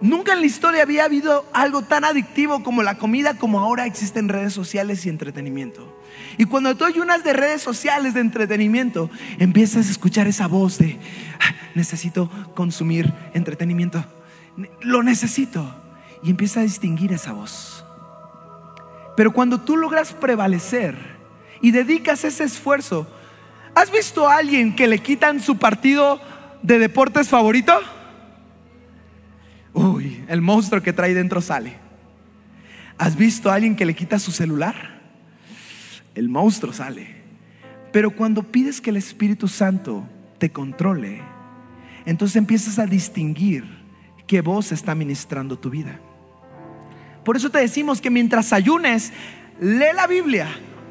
nunca 0.00 0.32
en 0.32 0.40
la 0.40 0.46
historia 0.46 0.82
había 0.82 1.04
habido 1.04 1.46
algo 1.52 1.82
tan 1.82 2.04
adictivo 2.04 2.62
como 2.62 2.82
la 2.82 2.98
comida 2.98 3.38
como 3.38 3.60
ahora 3.60 3.86
existen 3.86 4.28
redes 4.28 4.52
sociales 4.52 5.06
y 5.06 5.08
entretenimiento. 5.08 5.96
Y 6.36 6.44
cuando 6.44 6.76
tú 6.76 6.84
ayunas 6.84 7.24
de 7.24 7.32
redes 7.32 7.62
sociales, 7.62 8.12
de 8.14 8.20
entretenimiento, 8.20 9.08
empiezas 9.38 9.88
a 9.88 9.90
escuchar 9.90 10.26
esa 10.26 10.48
voz 10.48 10.78
de, 10.78 10.98
ah, 11.40 11.54
necesito 11.74 12.28
consumir 12.54 13.12
entretenimiento 13.32 14.04
lo 14.80 15.02
necesito. 15.02 15.74
Y 16.22 16.30
empieza 16.30 16.60
a 16.60 16.64
distinguir 16.64 17.12
esa 17.12 17.32
voz. 17.32 17.84
Pero 19.16 19.32
cuando 19.32 19.60
tú 19.60 19.76
logras 19.76 20.12
prevalecer 20.12 20.96
y 21.60 21.70
dedicas 21.70 22.24
ese 22.24 22.44
esfuerzo, 22.44 23.06
¿has 23.76 23.92
visto 23.92 24.26
a 24.26 24.38
alguien 24.38 24.74
que 24.74 24.88
le 24.88 24.98
quitan 25.00 25.38
su 25.38 25.58
partido 25.58 26.18
de 26.62 26.78
deportes 26.78 27.28
favorito? 27.28 27.78
Uy, 29.74 30.24
el 30.28 30.40
monstruo 30.40 30.82
que 30.82 30.94
trae 30.94 31.12
dentro 31.12 31.42
sale. 31.42 31.76
¿Has 32.96 33.16
visto 33.16 33.50
a 33.50 33.54
alguien 33.54 33.76
que 33.76 33.84
le 33.84 33.94
quita 33.94 34.18
su 34.18 34.32
celular? 34.32 34.98
El 36.14 36.30
monstruo 36.30 36.72
sale. 36.72 37.16
Pero 37.92 38.10
cuando 38.10 38.42
pides 38.42 38.80
que 38.80 38.88
el 38.88 38.96
Espíritu 38.96 39.46
Santo 39.46 40.08
te 40.38 40.50
controle, 40.50 41.20
entonces 42.06 42.36
empiezas 42.36 42.78
a 42.78 42.86
distinguir 42.86 43.64
que 44.26 44.40
vos 44.40 44.72
está 44.72 44.94
ministrando 44.94 45.58
tu 45.58 45.68
vida. 45.68 46.00
Por 47.24 47.36
eso 47.36 47.50
te 47.50 47.58
decimos 47.58 48.00
que 48.00 48.08
mientras 48.08 48.54
ayunes, 48.54 49.12
lee 49.60 49.94
la 49.94 50.06
Biblia, 50.06 50.48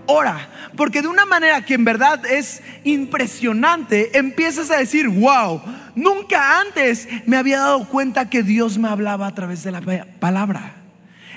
ora, 0.08 0.50
porque 0.76 1.02
de 1.02 1.08
una 1.08 1.26
manera 1.26 1.64
que 1.66 1.74
en 1.74 1.86
verdad 1.86 2.26
es 2.26 2.62
impresionante, 2.84 4.18
empiezas 4.18 4.72
a 4.72 4.78
decir, 4.78 5.08
wow, 5.10 5.62
nunca 5.96 6.62
antes 6.62 7.08
me 7.26 7.38
había 7.38 7.60
dado 7.60 7.88
cuenta 7.88 8.30
que 8.30 8.44
Dios 8.44 8.78
me 8.78 8.90
hablaba 8.90 9.28
a 9.28 9.36
través 9.36 9.64
de 9.64 9.72
la 9.72 9.82
palabra. 10.20 10.76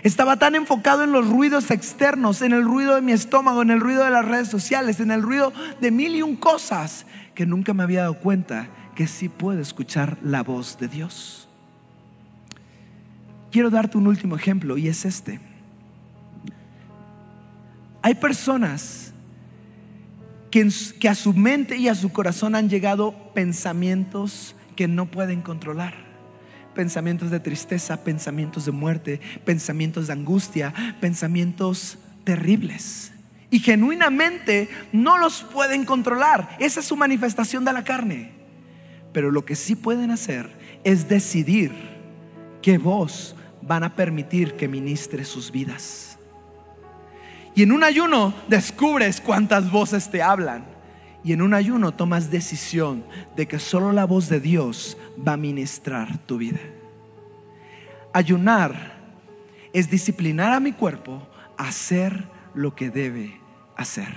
Estaba 0.02 0.36
tan 0.36 0.54
enfocado 0.54 1.02
en 1.02 1.12
los 1.12 1.28
ruidos 1.28 1.70
externos, 1.70 2.42
en 2.42 2.52
el 2.52 2.64
ruido 2.64 2.94
de 2.94 3.02
mi 3.02 3.12
estómago, 3.12 3.62
en 3.62 3.70
el 3.70 3.80
ruido 3.80 4.04
de 4.04 4.10
las 4.10 4.24
redes 4.24 4.48
sociales, 4.48 5.00
en 5.00 5.10
el 5.10 5.22
ruido 5.22 5.52
de 5.80 5.90
mil 5.90 6.14
y 6.14 6.22
un 6.22 6.36
cosas, 6.36 7.04
que 7.34 7.46
nunca 7.46 7.74
me 7.74 7.82
había 7.82 8.02
dado 8.02 8.18
cuenta 8.18 8.68
que 8.94 9.06
sí 9.06 9.28
puedo 9.28 9.60
escuchar 9.60 10.18
la 10.22 10.42
voz 10.42 10.78
de 10.78 10.88
Dios. 10.88 11.48
Quiero 13.50 13.70
darte 13.70 13.98
un 13.98 14.06
último 14.06 14.36
ejemplo 14.36 14.76
y 14.76 14.88
es 14.88 15.04
este. 15.04 15.40
Hay 18.02 18.14
personas 18.14 19.12
que, 20.50 21.08
a 21.08 21.14
su 21.14 21.34
mente 21.34 21.76
y 21.76 21.88
a 21.88 21.94
su 21.94 22.10
corazón 22.10 22.54
han 22.54 22.68
llegado 22.68 23.32
pensamientos 23.34 24.54
que 24.76 24.88
no 24.88 25.06
pueden 25.06 25.42
controlar. 25.42 25.94
Pensamientos 26.74 27.30
de 27.30 27.40
tristeza, 27.40 28.04
pensamientos 28.04 28.64
de 28.64 28.72
muerte, 28.72 29.20
pensamientos 29.44 30.06
de 30.06 30.12
angustia, 30.12 30.72
pensamientos 31.00 31.98
terribles. 32.24 33.12
Y 33.50 33.58
genuinamente 33.60 34.68
no 34.92 35.18
los 35.18 35.42
pueden 35.42 35.84
controlar. 35.84 36.56
Esa 36.60 36.80
es 36.80 36.86
su 36.86 36.96
manifestación 36.96 37.64
de 37.64 37.72
la 37.72 37.82
carne. 37.82 38.32
Pero 39.12 39.30
lo 39.30 39.44
que 39.44 39.56
sí 39.56 39.74
pueden 39.74 40.10
hacer 40.10 40.48
es 40.84 41.08
decidir 41.08 41.72
qué 42.62 42.78
voz 42.78 43.34
van 43.62 43.82
a 43.82 43.96
permitir 43.96 44.54
que 44.54 44.68
ministre 44.68 45.24
sus 45.24 45.50
vidas. 45.50 46.07
Y 47.54 47.62
en 47.62 47.72
un 47.72 47.84
ayuno 47.84 48.34
descubres 48.48 49.20
cuántas 49.20 49.70
voces 49.70 50.10
te 50.10 50.22
hablan. 50.22 50.64
Y 51.24 51.32
en 51.32 51.42
un 51.42 51.54
ayuno 51.54 51.92
tomas 51.92 52.30
decisión 52.30 53.04
de 53.36 53.46
que 53.48 53.58
solo 53.58 53.92
la 53.92 54.04
voz 54.04 54.28
de 54.28 54.40
Dios 54.40 54.96
va 55.26 55.32
a 55.32 55.36
ministrar 55.36 56.18
tu 56.18 56.38
vida. 56.38 56.60
Ayunar 58.12 58.98
es 59.72 59.90
disciplinar 59.90 60.52
a 60.52 60.60
mi 60.60 60.72
cuerpo 60.72 61.26
a 61.56 61.68
hacer 61.68 62.24
lo 62.54 62.74
que 62.74 62.90
debe 62.90 63.40
hacer. 63.76 64.08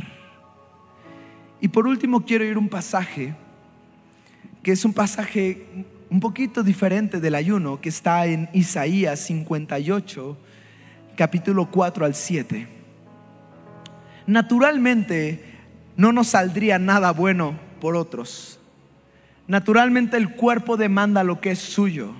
Y 1.59 1.67
por 1.67 1.87
último 1.87 2.25
quiero 2.25 2.43
ir 2.43 2.57
un 2.57 2.69
pasaje 2.69 3.35
que 4.63 4.71
es 4.71 4.85
un 4.85 4.93
pasaje 4.93 5.65
un 6.09 6.19
poquito 6.19 6.61
diferente 6.61 7.19
del 7.19 7.35
ayuno 7.35 7.79
que 7.79 7.89
está 7.89 8.25
en 8.27 8.49
Isaías 8.53 9.19
58, 9.21 10.37
capítulo 11.15 11.71
4 11.71 12.05
al 12.05 12.15
7. 12.15 12.80
Naturalmente 14.31 15.43
no 15.97 16.13
nos 16.13 16.27
saldría 16.27 16.79
nada 16.79 17.11
bueno 17.11 17.59
por 17.81 17.97
otros. 17.97 18.59
Naturalmente 19.45 20.15
el 20.15 20.35
cuerpo 20.35 20.77
demanda 20.77 21.25
lo 21.25 21.41
que 21.41 21.51
es 21.51 21.59
suyo. 21.59 22.13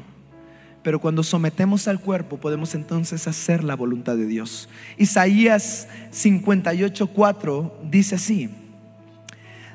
Pero 0.84 1.00
cuando 1.00 1.24
sometemos 1.24 1.88
al 1.88 2.02
cuerpo 2.02 2.36
podemos 2.36 2.76
entonces 2.76 3.28
hacer 3.28 3.64
la 3.64 3.76
voluntad 3.76 4.18
de 4.18 4.26
Dios. 4.26 4.68
Isaías 4.98 5.88
58:4 6.12 7.72
dice 7.90 8.16
así: 8.16 8.50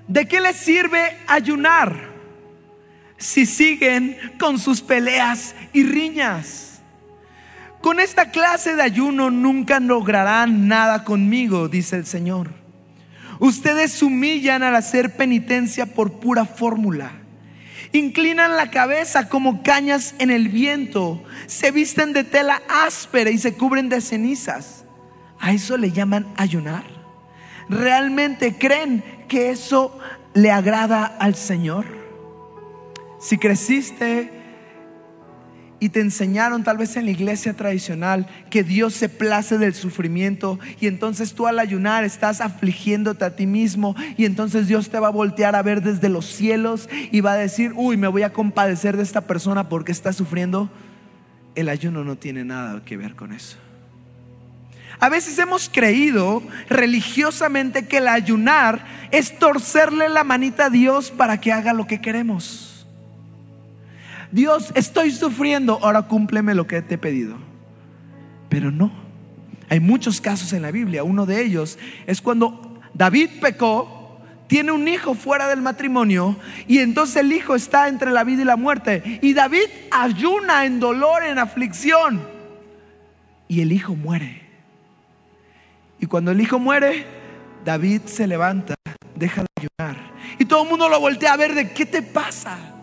¿De 0.06 0.28
qué 0.28 0.40
le 0.40 0.52
sirve 0.52 1.16
ayunar? 1.26 2.16
si 3.18 3.46
siguen 3.46 4.18
con 4.38 4.58
sus 4.58 4.82
peleas 4.82 5.54
y 5.72 5.84
riñas. 5.84 6.75
Con 7.86 8.00
esta 8.00 8.32
clase 8.32 8.74
de 8.74 8.82
ayuno 8.82 9.30
nunca 9.30 9.78
lograrán 9.78 10.66
nada 10.66 11.04
conmigo, 11.04 11.68
dice 11.68 11.94
el 11.94 12.04
Señor. 12.04 12.50
Ustedes 13.38 14.02
humillan 14.02 14.64
al 14.64 14.74
hacer 14.74 15.14
penitencia 15.14 15.86
por 15.86 16.14
pura 16.14 16.46
fórmula. 16.46 17.12
Inclinan 17.92 18.56
la 18.56 18.72
cabeza 18.72 19.28
como 19.28 19.62
cañas 19.62 20.16
en 20.18 20.32
el 20.32 20.48
viento. 20.48 21.22
Se 21.46 21.70
visten 21.70 22.12
de 22.12 22.24
tela 22.24 22.60
áspera 22.68 23.30
y 23.30 23.38
se 23.38 23.54
cubren 23.54 23.88
de 23.88 24.00
cenizas. 24.00 24.84
¿A 25.38 25.52
eso 25.52 25.76
le 25.76 25.92
llaman 25.92 26.26
ayunar? 26.36 26.82
¿Realmente 27.68 28.56
creen 28.58 29.04
que 29.28 29.50
eso 29.50 29.96
le 30.34 30.50
agrada 30.50 31.04
al 31.06 31.36
Señor? 31.36 31.86
Si 33.20 33.38
creciste 33.38 34.35
y 35.78 35.90
te 35.90 36.00
enseñaron 36.00 36.64
tal 36.64 36.78
vez 36.78 36.96
en 36.96 37.04
la 37.04 37.10
iglesia 37.10 37.54
tradicional 37.54 38.26
que 38.50 38.62
Dios 38.62 38.94
se 38.94 39.08
place 39.08 39.58
del 39.58 39.74
sufrimiento 39.74 40.58
y 40.80 40.86
entonces 40.86 41.34
tú 41.34 41.46
al 41.46 41.58
ayunar 41.58 42.04
estás 42.04 42.40
afligiéndote 42.40 43.24
a 43.24 43.36
ti 43.36 43.46
mismo 43.46 43.94
y 44.16 44.24
entonces 44.24 44.68
Dios 44.68 44.88
te 44.88 44.98
va 44.98 45.08
a 45.08 45.10
voltear 45.10 45.54
a 45.54 45.62
ver 45.62 45.82
desde 45.82 46.08
los 46.08 46.26
cielos 46.26 46.88
y 47.12 47.20
va 47.20 47.32
a 47.32 47.36
decir, 47.36 47.72
uy, 47.76 47.96
me 47.96 48.08
voy 48.08 48.22
a 48.22 48.32
compadecer 48.32 48.96
de 48.96 49.02
esta 49.02 49.22
persona 49.22 49.68
porque 49.68 49.92
está 49.92 50.12
sufriendo. 50.12 50.70
El 51.54 51.68
ayuno 51.68 52.04
no 52.04 52.16
tiene 52.16 52.44
nada 52.44 52.82
que 52.84 52.96
ver 52.96 53.14
con 53.14 53.32
eso. 53.32 53.56
A 54.98 55.10
veces 55.10 55.38
hemos 55.38 55.68
creído 55.68 56.42
religiosamente 56.70 57.86
que 57.86 57.98
el 57.98 58.08
ayunar 58.08 58.84
es 59.10 59.38
torcerle 59.38 60.08
la 60.08 60.24
manita 60.24 60.66
a 60.66 60.70
Dios 60.70 61.10
para 61.10 61.38
que 61.38 61.52
haga 61.52 61.74
lo 61.74 61.86
que 61.86 62.00
queremos. 62.00 62.65
Dios, 64.32 64.72
estoy 64.74 65.10
sufriendo, 65.10 65.78
ahora 65.82 66.02
cúmpleme 66.02 66.54
lo 66.54 66.66
que 66.66 66.82
te 66.82 66.94
he 66.94 66.98
pedido. 66.98 67.36
Pero 68.48 68.70
no, 68.70 68.90
Hay 69.68 69.80
muchos 69.80 70.20
casos 70.20 70.52
en 70.52 70.62
la 70.62 70.70
Biblia. 70.70 71.02
Uno 71.02 71.26
de 71.26 71.42
ellos 71.42 71.78
es 72.06 72.20
cuando 72.20 72.80
David 72.94 73.30
pecó, 73.40 74.20
tiene 74.46 74.70
un 74.70 74.86
hijo 74.86 75.14
fuera 75.14 75.48
del 75.48 75.60
matrimonio 75.60 76.36
y 76.68 76.78
entonces 76.78 77.16
el 77.16 77.32
hijo 77.32 77.56
está 77.56 77.88
entre 77.88 78.12
la 78.12 78.22
vida 78.22 78.42
y 78.42 78.44
la 78.44 78.56
muerte. 78.56 79.18
Y 79.22 79.34
David 79.34 79.66
ayuna 79.90 80.66
en 80.66 80.78
dolor, 80.78 81.24
en 81.24 81.38
aflicción. 81.38 82.22
Y 83.48 83.60
el 83.60 83.72
hijo 83.72 83.96
muere. 83.96 84.42
Y 85.98 86.06
cuando 86.06 86.30
el 86.30 86.40
hijo 86.40 86.58
muere, 86.58 87.06
David 87.64 88.02
se 88.04 88.26
levanta, 88.26 88.74
deja 89.16 89.42
de 89.42 89.48
ayunar. 89.56 90.12
Y 90.38 90.44
todo 90.44 90.62
el 90.62 90.68
mundo 90.68 90.88
lo 90.88 91.00
voltea 91.00 91.32
a 91.32 91.36
ver 91.36 91.54
de 91.54 91.72
qué 91.72 91.86
te 91.86 92.02
pasa. 92.02 92.75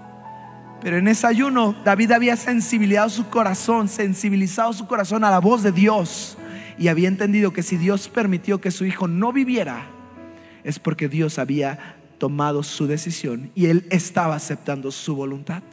Pero 0.83 0.97
en 0.97 1.07
ese 1.07 1.25
ayuno 1.25 1.73
David 1.85 2.11
había 2.11 2.35
sensibilizado 2.35 3.09
su 3.09 3.29
corazón, 3.29 3.87
sensibilizado 3.87 4.73
su 4.73 4.85
corazón 4.85 5.23
a 5.23 5.31
la 5.31 5.39
voz 5.39 5.63
de 5.63 5.71
Dios 5.71 6.37
y 6.77 6.89
había 6.89 7.07
entendido 7.07 7.53
que 7.53 7.63
si 7.63 7.77
Dios 7.77 8.09
permitió 8.09 8.59
que 8.59 8.69
su 8.69 8.83
hijo 8.83 9.07
no 9.07 9.31
viviera, 9.31 9.85
es 10.65 10.79
porque 10.79 11.07
Dios 11.07 11.39
había 11.39 11.95
tomado 12.17 12.63
su 12.63 12.85
decisión 12.85 13.49
y 13.55 13.67
él 13.67 13.87
estaba 13.91 14.35
aceptando 14.35 14.91
su 14.91 15.15
voluntad. 15.15 15.63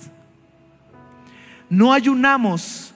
No 1.68 1.92
ayunamos 1.92 2.94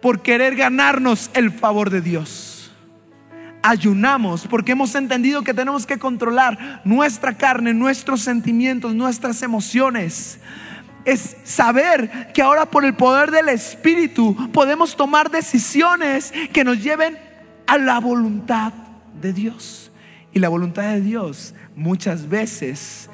por 0.00 0.22
querer 0.22 0.56
ganarnos 0.56 1.30
el 1.34 1.50
favor 1.50 1.90
de 1.90 2.00
Dios. 2.00 2.72
Ayunamos 3.62 4.46
porque 4.46 4.72
hemos 4.72 4.94
entendido 4.94 5.42
que 5.42 5.52
tenemos 5.52 5.84
que 5.84 5.98
controlar 5.98 6.80
nuestra 6.84 7.36
carne, 7.36 7.74
nuestros 7.74 8.22
sentimientos, 8.22 8.94
nuestras 8.94 9.42
emociones 9.42 10.38
es 11.04 11.36
saber 11.44 12.32
que 12.32 12.42
ahora 12.42 12.66
por 12.66 12.84
el 12.84 12.94
poder 12.94 13.30
del 13.30 13.48
Espíritu 13.48 14.50
podemos 14.52 14.96
tomar 14.96 15.30
decisiones 15.30 16.32
que 16.52 16.64
nos 16.64 16.82
lleven 16.82 17.18
a 17.66 17.78
la 17.78 18.00
voluntad 18.00 18.72
de 19.20 19.32
Dios. 19.32 19.90
Y 20.32 20.38
la 20.38 20.48
voluntad 20.48 20.84
de 20.84 21.00
Dios 21.00 21.54
muchas 21.76 22.28
veces 22.28 23.08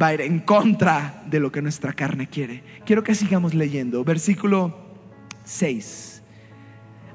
va 0.00 0.08
a 0.08 0.14
ir 0.14 0.20
en 0.22 0.40
contra 0.40 1.22
de 1.26 1.40
lo 1.40 1.52
que 1.52 1.62
nuestra 1.62 1.92
carne 1.92 2.28
quiere. 2.28 2.64
Quiero 2.84 3.02
que 3.04 3.14
sigamos 3.14 3.54
leyendo. 3.54 4.04
Versículo 4.04 4.76
6. 5.44 6.22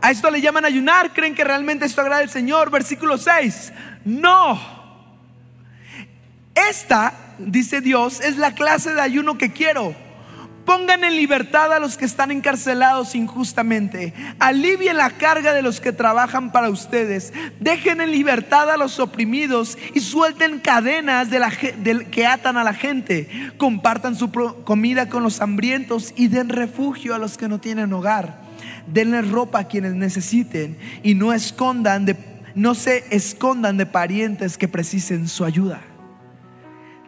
A 0.01 0.11
esto 0.11 0.31
le 0.31 0.39
llaman 0.41 0.63
ayunar. 0.63 1.13
¿Creen 1.13 1.35
que 1.35 1.43
realmente 1.43 1.85
esto 1.85 2.01
agrada 2.01 2.21
al 2.21 2.29
Señor? 2.29 2.71
Versículo 2.71 3.17
6. 3.17 3.73
No. 4.05 4.59
Esta, 6.69 7.13
dice 7.37 7.81
Dios, 7.81 8.21
es 8.21 8.37
la 8.37 8.53
clase 8.53 8.93
de 8.93 9.01
ayuno 9.01 9.37
que 9.37 9.51
quiero 9.51 9.93
Pongan 10.69 11.03
en 11.03 11.15
libertad 11.15 11.73
a 11.73 11.79
los 11.79 11.97
que 11.97 12.05
están 12.05 12.29
encarcelados 12.29 13.15
injustamente. 13.15 14.13
Alivien 14.37 14.97
la 14.97 15.09
carga 15.09 15.51
de 15.51 15.63
los 15.63 15.81
que 15.81 15.91
trabajan 15.91 16.51
para 16.51 16.69
ustedes. 16.69 17.33
Dejen 17.59 18.01
en 18.01 18.11
libertad 18.11 18.69
a 18.69 18.77
los 18.77 18.99
oprimidos 18.99 19.79
y 19.95 19.99
suelten 19.99 20.59
cadenas 20.59 21.31
de 21.31 21.39
la, 21.39 21.49
que 21.49 22.27
atan 22.27 22.55
a 22.55 22.63
la 22.63 22.75
gente. 22.75 23.51
Compartan 23.57 24.15
su 24.15 24.31
comida 24.31 25.09
con 25.09 25.23
los 25.23 25.41
hambrientos 25.41 26.13
y 26.15 26.27
den 26.27 26.49
refugio 26.49 27.15
a 27.15 27.17
los 27.17 27.35
que 27.35 27.47
no 27.47 27.59
tienen 27.59 27.91
hogar. 27.91 28.39
Denle 28.85 29.23
ropa 29.23 29.61
a 29.61 29.67
quienes 29.67 29.95
necesiten 29.95 30.77
y 31.01 31.15
no 31.15 31.33
escondan 31.33 32.05
de, 32.05 32.15
no 32.53 32.75
se 32.75 33.05
escondan 33.09 33.77
de 33.77 33.87
parientes 33.87 34.55
que 34.55 34.67
precisen 34.67 35.29
su 35.29 35.45
ayuda. 35.45 35.88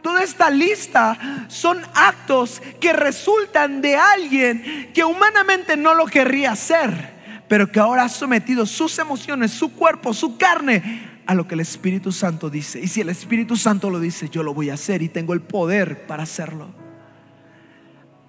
Toda 0.02 0.24
esta 0.24 0.50
lista 0.50 1.46
son 1.48 1.80
actos 1.94 2.62
que 2.80 2.92
resultan 2.94 3.82
de 3.82 3.96
alguien 3.96 4.92
que 4.94 5.04
humanamente 5.04 5.78
no 5.78 5.94
lo 5.94 6.06
querría 6.08 6.54
hacer, 6.54 7.44
pero 7.48 7.72
que 7.72 7.80
ahora 7.80 8.04
ha 8.04 8.10
sometido 8.10 8.66
sus 8.66 8.98
emociones, 8.98 9.52
su 9.52 9.74
cuerpo, 9.74 10.14
su 10.14 10.38
carne 10.38 11.22
a 11.28 11.36
lo 11.36 11.48
que 11.48 11.54
el 11.54 11.62
Espíritu 11.62 12.12
Santo 12.12 12.50
dice. 12.50 12.80
Y 12.80 12.88
si 12.88 13.02
el 13.02 13.10
Espíritu 13.10 13.56
Santo 13.56 13.90
lo 13.90 14.00
dice, 14.00 14.30
yo 14.30 14.42
lo 14.42 14.54
voy 14.54 14.70
a 14.72 14.74
hacer 14.74 15.02
y 15.04 15.10
tengo 15.10 15.34
el 15.34 15.42
poder 15.42 16.08
para 16.08 16.24
hacerlo. 16.24 16.70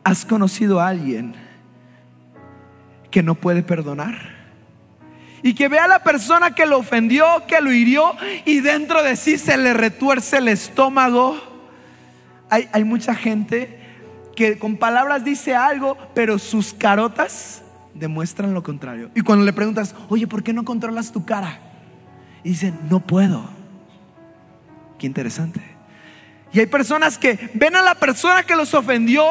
¿Has 0.05 0.27
conocido 0.27 0.81
a 0.81 0.89
alguien 0.89 1.35
que 3.11 3.23
no 3.23 3.35
puede 3.35 3.63
perdonar? 3.63 4.43
y 5.45 5.55
que 5.55 5.67
vea 5.67 5.87
a 5.87 5.89
la 5.89 6.05
persona 6.05 6.55
que 6.55 6.67
lo 6.67 6.79
ofendió, 6.79 7.27
que 7.49 7.61
lo 7.61 7.73
hirió 7.73 8.15
y 8.45 8.61
dentro 8.61 9.03
de 9.03 9.17
sí 9.17 9.39
se 9.39 9.57
le 9.57 9.75
retuerce 9.75 10.39
el 10.39 10.47
estómago 10.47 11.52
hay, 12.53 12.85
mucha 12.85 13.15
gente 13.15 13.79
que 14.37 14.59
con 14.59 14.77
palabras 14.77 15.25
dice 15.25 15.55
algo, 15.55 15.97
pero 16.15 16.38
sus 16.38 16.75
carotas 16.75 17.62
demuestran 17.95 18.53
lo 18.53 18.62
contrario. 18.62 19.11
Y 19.15 19.23
cuando 19.23 19.45
le 19.45 19.53
preguntas, 19.53 19.95
oye, 20.09 20.27
¿por 20.27 20.43
qué 20.43 20.53
no 20.53 20.65
controlas 20.65 21.12
tu 21.12 21.25
cara? 21.25 21.59
Y 22.45 22.51
dicen, 22.51 22.79
no 22.91 23.01
puedo. 23.01 23.49
Qué 24.99 25.07
interesante. 25.07 25.61
Y 26.53 26.61
hay 26.61 26.67
personas 26.67 27.17
que 27.17 27.51
ven 27.55 27.75
a 27.75 27.83
la 27.83 27.95
persona 27.95 28.43
que 28.43 28.55
los 28.55 28.75
ofendió 28.75 29.25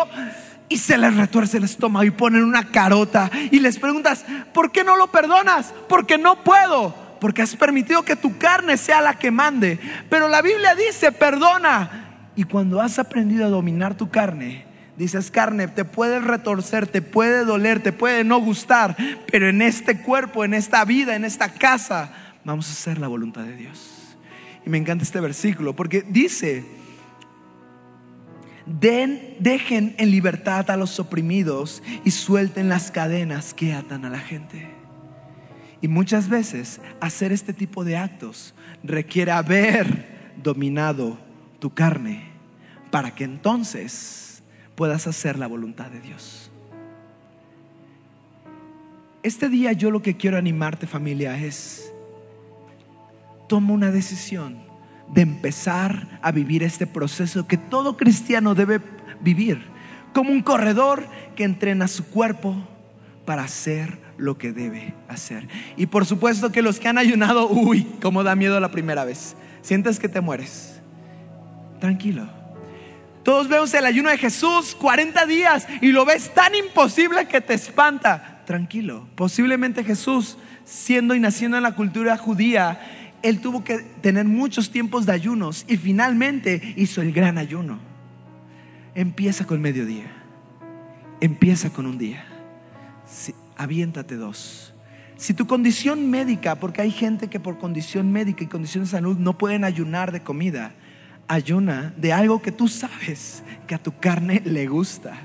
y 0.67 0.77
se 0.77 0.97
les 0.97 1.15
retuerce 1.15 1.57
el 1.57 1.65
estómago 1.65 2.03
y 2.03 2.11
ponen 2.11 2.43
una 2.43 2.71
carota 2.71 3.29
y 3.51 3.59
les 3.59 3.77
preguntas, 3.77 4.25
¿por 4.53 4.71
qué 4.71 4.83
no 4.83 4.95
lo 4.95 5.11
perdonas? 5.11 5.73
Porque 5.87 6.17
no 6.17 6.43
puedo, 6.43 6.95
porque 7.19 7.43
has 7.43 7.55
permitido 7.55 8.01
que 8.01 8.15
tu 8.15 8.39
carne 8.39 8.77
sea 8.77 9.01
la 9.01 9.19
que 9.19 9.29
mande. 9.29 9.79
Pero 10.09 10.27
la 10.27 10.41
Biblia 10.41 10.73
dice, 10.73 11.11
perdona. 11.11 12.00
Y 12.41 12.43
cuando 12.43 12.81
has 12.81 12.97
aprendido 12.97 13.45
a 13.45 13.49
dominar 13.49 13.95
tu 13.95 14.09
carne, 14.09 14.65
dices, 14.97 15.29
carne, 15.29 15.67
te 15.67 15.85
puede 15.85 16.19
retorcer, 16.19 16.87
te 16.87 17.03
puede 17.03 17.45
doler, 17.45 17.83
te 17.83 17.91
puede 17.93 18.23
no 18.23 18.39
gustar, 18.39 18.97
pero 19.31 19.47
en 19.47 19.61
este 19.61 20.01
cuerpo, 20.01 20.43
en 20.43 20.55
esta 20.55 20.83
vida, 20.83 21.15
en 21.15 21.23
esta 21.23 21.53
casa, 21.53 22.11
vamos 22.43 22.67
a 22.67 22.71
hacer 22.71 22.97
la 22.97 23.07
voluntad 23.07 23.43
de 23.43 23.55
Dios. 23.55 24.17
Y 24.65 24.71
me 24.71 24.79
encanta 24.79 25.03
este 25.03 25.19
versículo 25.19 25.75
porque 25.75 26.01
dice, 26.01 26.65
Den, 28.65 29.35
dejen 29.37 29.93
en 29.99 30.09
libertad 30.09 30.71
a 30.71 30.77
los 30.77 30.99
oprimidos 30.99 31.83
y 32.03 32.09
suelten 32.09 32.69
las 32.69 32.89
cadenas 32.89 33.53
que 33.53 33.71
atan 33.73 34.03
a 34.03 34.09
la 34.09 34.19
gente. 34.19 34.67
Y 35.79 35.87
muchas 35.87 36.27
veces 36.27 36.81
hacer 37.01 37.31
este 37.33 37.53
tipo 37.53 37.83
de 37.83 37.97
actos 37.97 38.55
requiere 38.83 39.29
haber 39.29 40.33
dominado 40.41 41.19
tu 41.59 41.71
carne 41.71 42.30
para 42.91 43.15
que 43.15 43.23
entonces 43.23 44.43
puedas 44.75 45.07
hacer 45.07 45.39
la 45.39 45.47
voluntad 45.47 45.89
de 45.89 46.01
Dios. 46.01 46.51
Este 49.23 49.49
día 49.49 49.71
yo 49.71 49.91
lo 49.91 50.01
que 50.01 50.17
quiero 50.17 50.37
animarte 50.37 50.87
familia 50.87 51.37
es, 51.37 51.93
toma 53.47 53.73
una 53.73 53.91
decisión 53.91 54.57
de 55.13 55.21
empezar 55.21 56.19
a 56.21 56.31
vivir 56.31 56.63
este 56.63 56.87
proceso 56.87 57.47
que 57.47 57.57
todo 57.57 57.97
cristiano 57.97 58.55
debe 58.55 58.81
vivir, 59.21 59.61
como 60.13 60.31
un 60.31 60.41
corredor 60.41 61.05
que 61.35 61.43
entrena 61.43 61.87
su 61.87 62.05
cuerpo 62.07 62.55
para 63.25 63.43
hacer 63.43 63.99
lo 64.17 64.37
que 64.37 64.51
debe 64.51 64.93
hacer. 65.07 65.47
Y 65.77 65.85
por 65.85 66.05
supuesto 66.05 66.51
que 66.51 66.61
los 66.61 66.79
que 66.79 66.87
han 66.87 66.97
ayunado, 66.97 67.47
uy, 67.49 67.83
como 68.01 68.23
da 68.23 68.35
miedo 68.35 68.59
la 68.59 68.71
primera 68.71 69.05
vez, 69.05 69.35
sientes 69.61 69.99
que 69.99 70.09
te 70.09 70.21
mueres 70.21 70.81
tranquilo. 71.79 72.40
Todos 73.23 73.47
vemos 73.47 73.73
el 73.73 73.85
ayuno 73.85 74.09
de 74.09 74.17
Jesús, 74.17 74.75
40 74.75 75.25
días, 75.25 75.67
y 75.81 75.91
lo 75.91 76.05
ves 76.05 76.33
tan 76.33 76.55
imposible 76.55 77.27
que 77.27 77.41
te 77.41 77.53
espanta. 77.53 78.41
Tranquilo, 78.45 79.07
posiblemente 79.15 79.83
Jesús, 79.83 80.37
siendo 80.65 81.13
y 81.13 81.19
naciendo 81.19 81.57
en 81.57 81.63
la 81.63 81.75
cultura 81.75 82.17
judía, 82.17 82.79
él 83.21 83.39
tuvo 83.39 83.63
que 83.63 83.77
tener 83.77 84.25
muchos 84.25 84.71
tiempos 84.71 85.05
de 85.05 85.13
ayunos 85.13 85.65
y 85.67 85.77
finalmente 85.77 86.73
hizo 86.75 87.01
el 87.01 87.13
gran 87.13 87.37
ayuno. 87.37 87.79
Empieza 88.95 89.45
con 89.45 89.61
mediodía, 89.61 90.11
empieza 91.21 91.69
con 91.69 91.85
un 91.85 91.97
día, 91.97 92.25
aviéntate 93.55 94.15
dos. 94.15 94.73
Si 95.15 95.35
tu 95.35 95.45
condición 95.45 96.09
médica, 96.09 96.55
porque 96.55 96.81
hay 96.81 96.89
gente 96.89 97.27
que 97.27 97.39
por 97.39 97.59
condición 97.59 98.11
médica 98.11 98.43
y 98.43 98.47
condición 98.47 98.85
de 98.85 98.89
salud 98.89 99.17
no 99.17 99.37
pueden 99.37 99.63
ayunar 99.63 100.11
de 100.11 100.23
comida, 100.23 100.73
ayuna 101.31 101.93
de 101.95 102.11
algo 102.11 102.41
que 102.41 102.51
tú 102.51 102.67
sabes 102.67 103.41
que 103.65 103.73
a 103.73 103.81
tu 103.81 103.97
carne 103.97 104.41
le 104.43 104.67
gusta. 104.67 105.17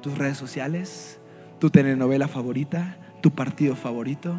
Tus 0.00 0.16
redes 0.16 0.36
sociales, 0.36 1.18
tu 1.58 1.68
telenovela 1.68 2.28
favorita, 2.28 2.96
tu 3.22 3.32
partido 3.32 3.74
favorito, 3.74 4.36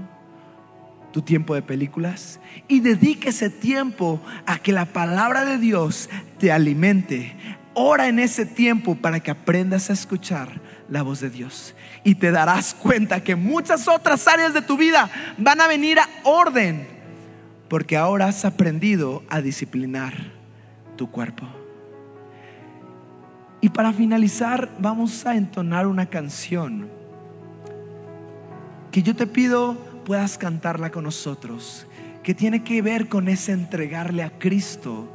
tu 1.12 1.22
tiempo 1.22 1.56
de 1.56 1.62
películas. 1.62 2.40
Y 2.70 2.80
dedique 2.80 3.30
ese 3.30 3.50
tiempo 3.50 4.22
a 4.46 4.60
que 4.60 4.72
la 4.72 4.86
palabra 4.86 5.44
de 5.44 5.58
Dios 5.58 6.10
te 6.40 6.54
alimente. 6.54 7.36
Ora 7.74 8.08
en 8.08 8.20
ese 8.20 8.46
tiempo 8.46 8.96
para 8.96 9.20
que 9.20 9.32
aprendas 9.32 9.90
a 9.90 9.94
escuchar 9.94 10.62
la 10.90 11.02
voz 11.02 11.20
de 11.20 11.30
Dios. 11.30 11.76
Y 12.06 12.16
te 12.16 12.32
darás 12.32 12.74
cuenta 12.74 13.22
que 13.22 13.36
muchas 13.36 13.90
otras 13.90 14.26
áreas 14.26 14.54
de 14.54 14.62
tu 14.62 14.78
vida 14.78 15.10
van 15.38 15.60
a 15.60 15.68
venir 15.68 16.00
a 16.00 16.08
orden 16.24 16.97
porque 17.70 17.98
ahora 17.98 18.28
has 18.28 18.46
aprendido 18.46 19.24
a 19.30 19.42
disciplinar 19.42 20.14
tu 20.96 21.10
cuerpo. 21.10 21.48
Y 23.62 23.70
para 23.70 23.92
finalizar, 23.92 24.72
vamos 24.80 25.26
a 25.26 25.36
entonar 25.36 25.88
una 25.88 26.06
canción 26.06 26.90
que 28.92 29.04
yo 29.04 29.16
te 29.16 29.28
pido 29.28 29.76
puedas 30.06 30.38
cantarla 30.38 30.90
con 30.90 31.04
nosotros, 31.04 31.86
que 32.24 32.34
tiene 32.34 32.64
que 32.64 32.82
ver 32.82 33.10
con 33.10 33.28
ese 33.28 33.52
entregarle 33.52 34.24
a 34.24 34.30
Cristo 34.40 35.10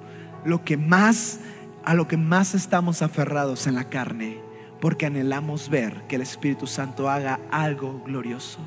lo 0.44 0.64
que 0.64 0.76
más 0.76 1.40
a 1.84 1.94
lo 1.94 2.06
que 2.06 2.16
más 2.16 2.54
estamos 2.54 3.02
aferrados 3.02 3.66
en 3.66 3.74
la 3.74 3.84
carne, 3.84 4.38
porque 4.80 5.06
anhelamos 5.06 5.68
ver 5.68 6.02
que 6.08 6.16
el 6.16 6.22
Espíritu 6.22 6.66
Santo 6.66 7.10
haga 7.10 7.40
algo 7.50 8.02
glorioso. 8.04 8.58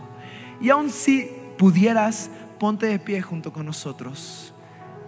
Y 0.59 0.69
aun 0.69 0.89
si 0.89 1.29
pudieras, 1.57 2.29
ponte 2.59 2.87
de 2.87 2.99
pie 2.99 3.21
junto 3.21 3.51
con 3.51 3.65
nosotros, 3.65 4.53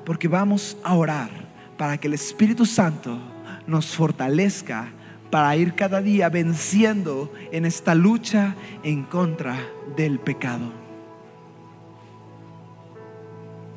porque 0.06 0.28
vamos 0.28 0.78
a 0.84 0.96
orar 0.96 1.30
para 1.78 1.98
que 1.98 2.08
el 2.08 2.14
Espíritu 2.14 2.66
Santo 2.66 3.18
nos 3.66 3.88
fortalezca 3.88 4.90
para 5.30 5.56
ir 5.56 5.74
cada 5.76 6.02
día 6.02 6.30
venciendo 6.30 7.32
en 7.52 7.66
esta 7.66 7.94
lucha 7.94 8.56
en 8.84 9.04
contra 9.04 9.58
del 9.96 10.20
pecado. 10.20 10.72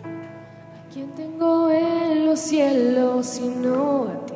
¿A 0.04 0.92
quién 0.92 1.10
tengo 1.14 1.70
en 1.70 2.26
los 2.26 2.40
cielos 2.40 3.26
sino 3.26 4.04
a 4.04 4.26
ti? 4.26 4.34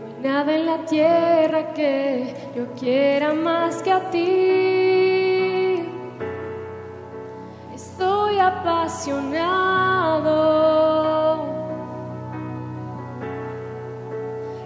No 0.00 0.06
hay 0.06 0.22
nada 0.22 0.56
en 0.56 0.66
la 0.66 0.86
tierra 0.86 1.72
que 1.74 2.34
yo 2.56 2.72
quiera 2.74 3.34
más 3.34 3.82
que 3.82 3.90
a 3.90 4.10
ti. 4.10 4.81
Apasionado, 8.42 10.36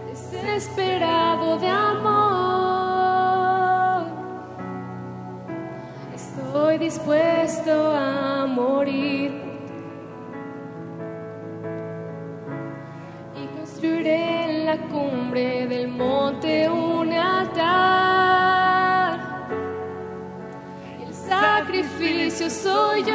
desesperado 0.09 1.59
de 1.59 1.69
amor. 1.69 2.17
Estoy 6.15 6.79
dispuesto 6.79 7.73
a 7.95 8.47
morir. 8.47 9.31
Y 13.35 13.47
construiré 13.59 14.65
la 14.65 14.79
cumbre 14.89 15.67
del 15.67 15.89
monte 15.89 16.36
sacrificio 22.37 22.51
soy 22.51 23.03
yo. 23.05 23.13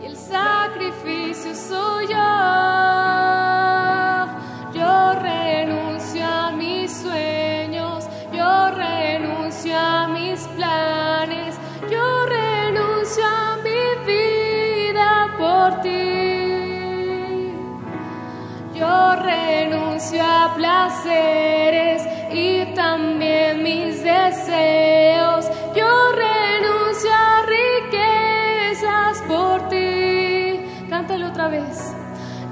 Y 0.00 0.06
el 0.06 0.16
sacrificio 0.16 1.54
soy 1.54 2.06
yo. 2.06 2.16
Yo 4.74 5.14
renuncio 5.20 6.24
a 6.24 6.52
mis 6.52 6.92
sueños, 6.92 8.08
yo 8.32 8.70
renuncio 8.70 9.76
a 9.76 10.08
mis 10.08 10.46
planes, 10.56 11.56
yo 11.90 12.26
renuncio 12.26 13.24
a 13.26 13.56
mi 13.64 14.06
vida 14.06 15.34
por 15.36 15.80
ti. 15.80 17.52
Yo 18.74 19.16
renuncio 19.16 20.22
a 20.22 20.54
placeres 20.54 22.17
y 22.32 22.64
también 22.74 23.62
mis 23.62 24.02
deseos. 24.02 25.50
Yo 25.74 26.12
renuncio 26.12 27.10
a 27.12 27.42
riquezas 27.46 29.22
por 29.26 29.68
ti. 29.68 30.60
Cántalo 30.88 31.28
otra 31.28 31.48
vez. 31.48 31.94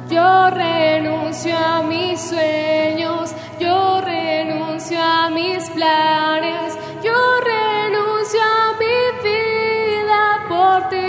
Yo 0.08 0.50
renuncio 0.50 1.56
a 1.58 1.82
mis 1.82 2.20
sueños, 2.20 3.34
yo 3.58 4.00
renuncio 4.00 5.02
a 5.02 5.28
mis 5.30 5.68
planes, 5.70 6.78
yo 7.02 7.40
renuncio 7.40 8.40
a 8.40 8.76
mi 8.78 8.98
vida 9.28 10.46
por 10.48 10.88
ti. 10.90 11.06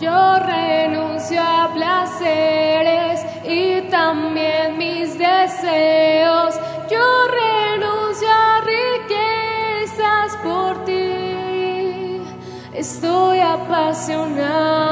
Yo 0.00 0.38
renuncio 0.40 1.40
a 1.40 1.70
placeres 1.72 3.05
también 4.06 4.78
mis 4.78 5.18
deseos. 5.18 6.54
Yo 6.92 7.06
renuncio 7.42 8.28
a 8.30 8.60
riquezas 8.74 10.28
por 10.44 10.84
ti. 10.84 12.22
Estoy 12.72 13.40
apasionado. 13.40 14.86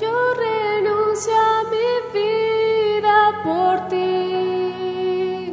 Yo 0.00 0.34
renuncio 0.34 1.32
a 1.34 1.64
mi 1.72 1.90
vida 2.14 3.16
por 3.42 3.88
ti. 3.88 5.52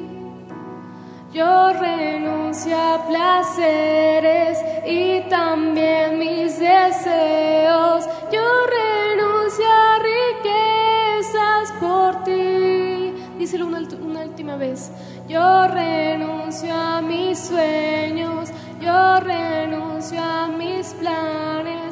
Yo 1.33 1.73
renuncio 1.73 2.77
a 2.77 3.07
placeres 3.07 4.59
y 4.85 5.21
también 5.29 6.19
mis 6.19 6.59
deseos. 6.59 8.07
Yo 8.31 8.47
renuncio 8.77 9.65
a 9.65 9.99
riquezas 10.11 11.71
por 11.79 12.23
ti. 12.23 13.13
Díselo 13.39 13.65
una 13.67 13.79
última 14.21 14.55
vez. 14.55 14.91
Yo 15.27 15.67
renuncio 15.67 16.73
a 16.73 17.01
mis 17.01 17.39
sueños. 17.39 18.51
Yo 18.79 19.19
renuncio 19.19 20.21
a 20.21 20.47
mis 20.47 20.93
planes. 20.93 21.84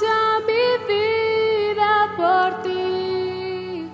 Mi 0.00 0.66
vida 0.88 2.14
por 2.16 2.62
ti. 2.62 3.90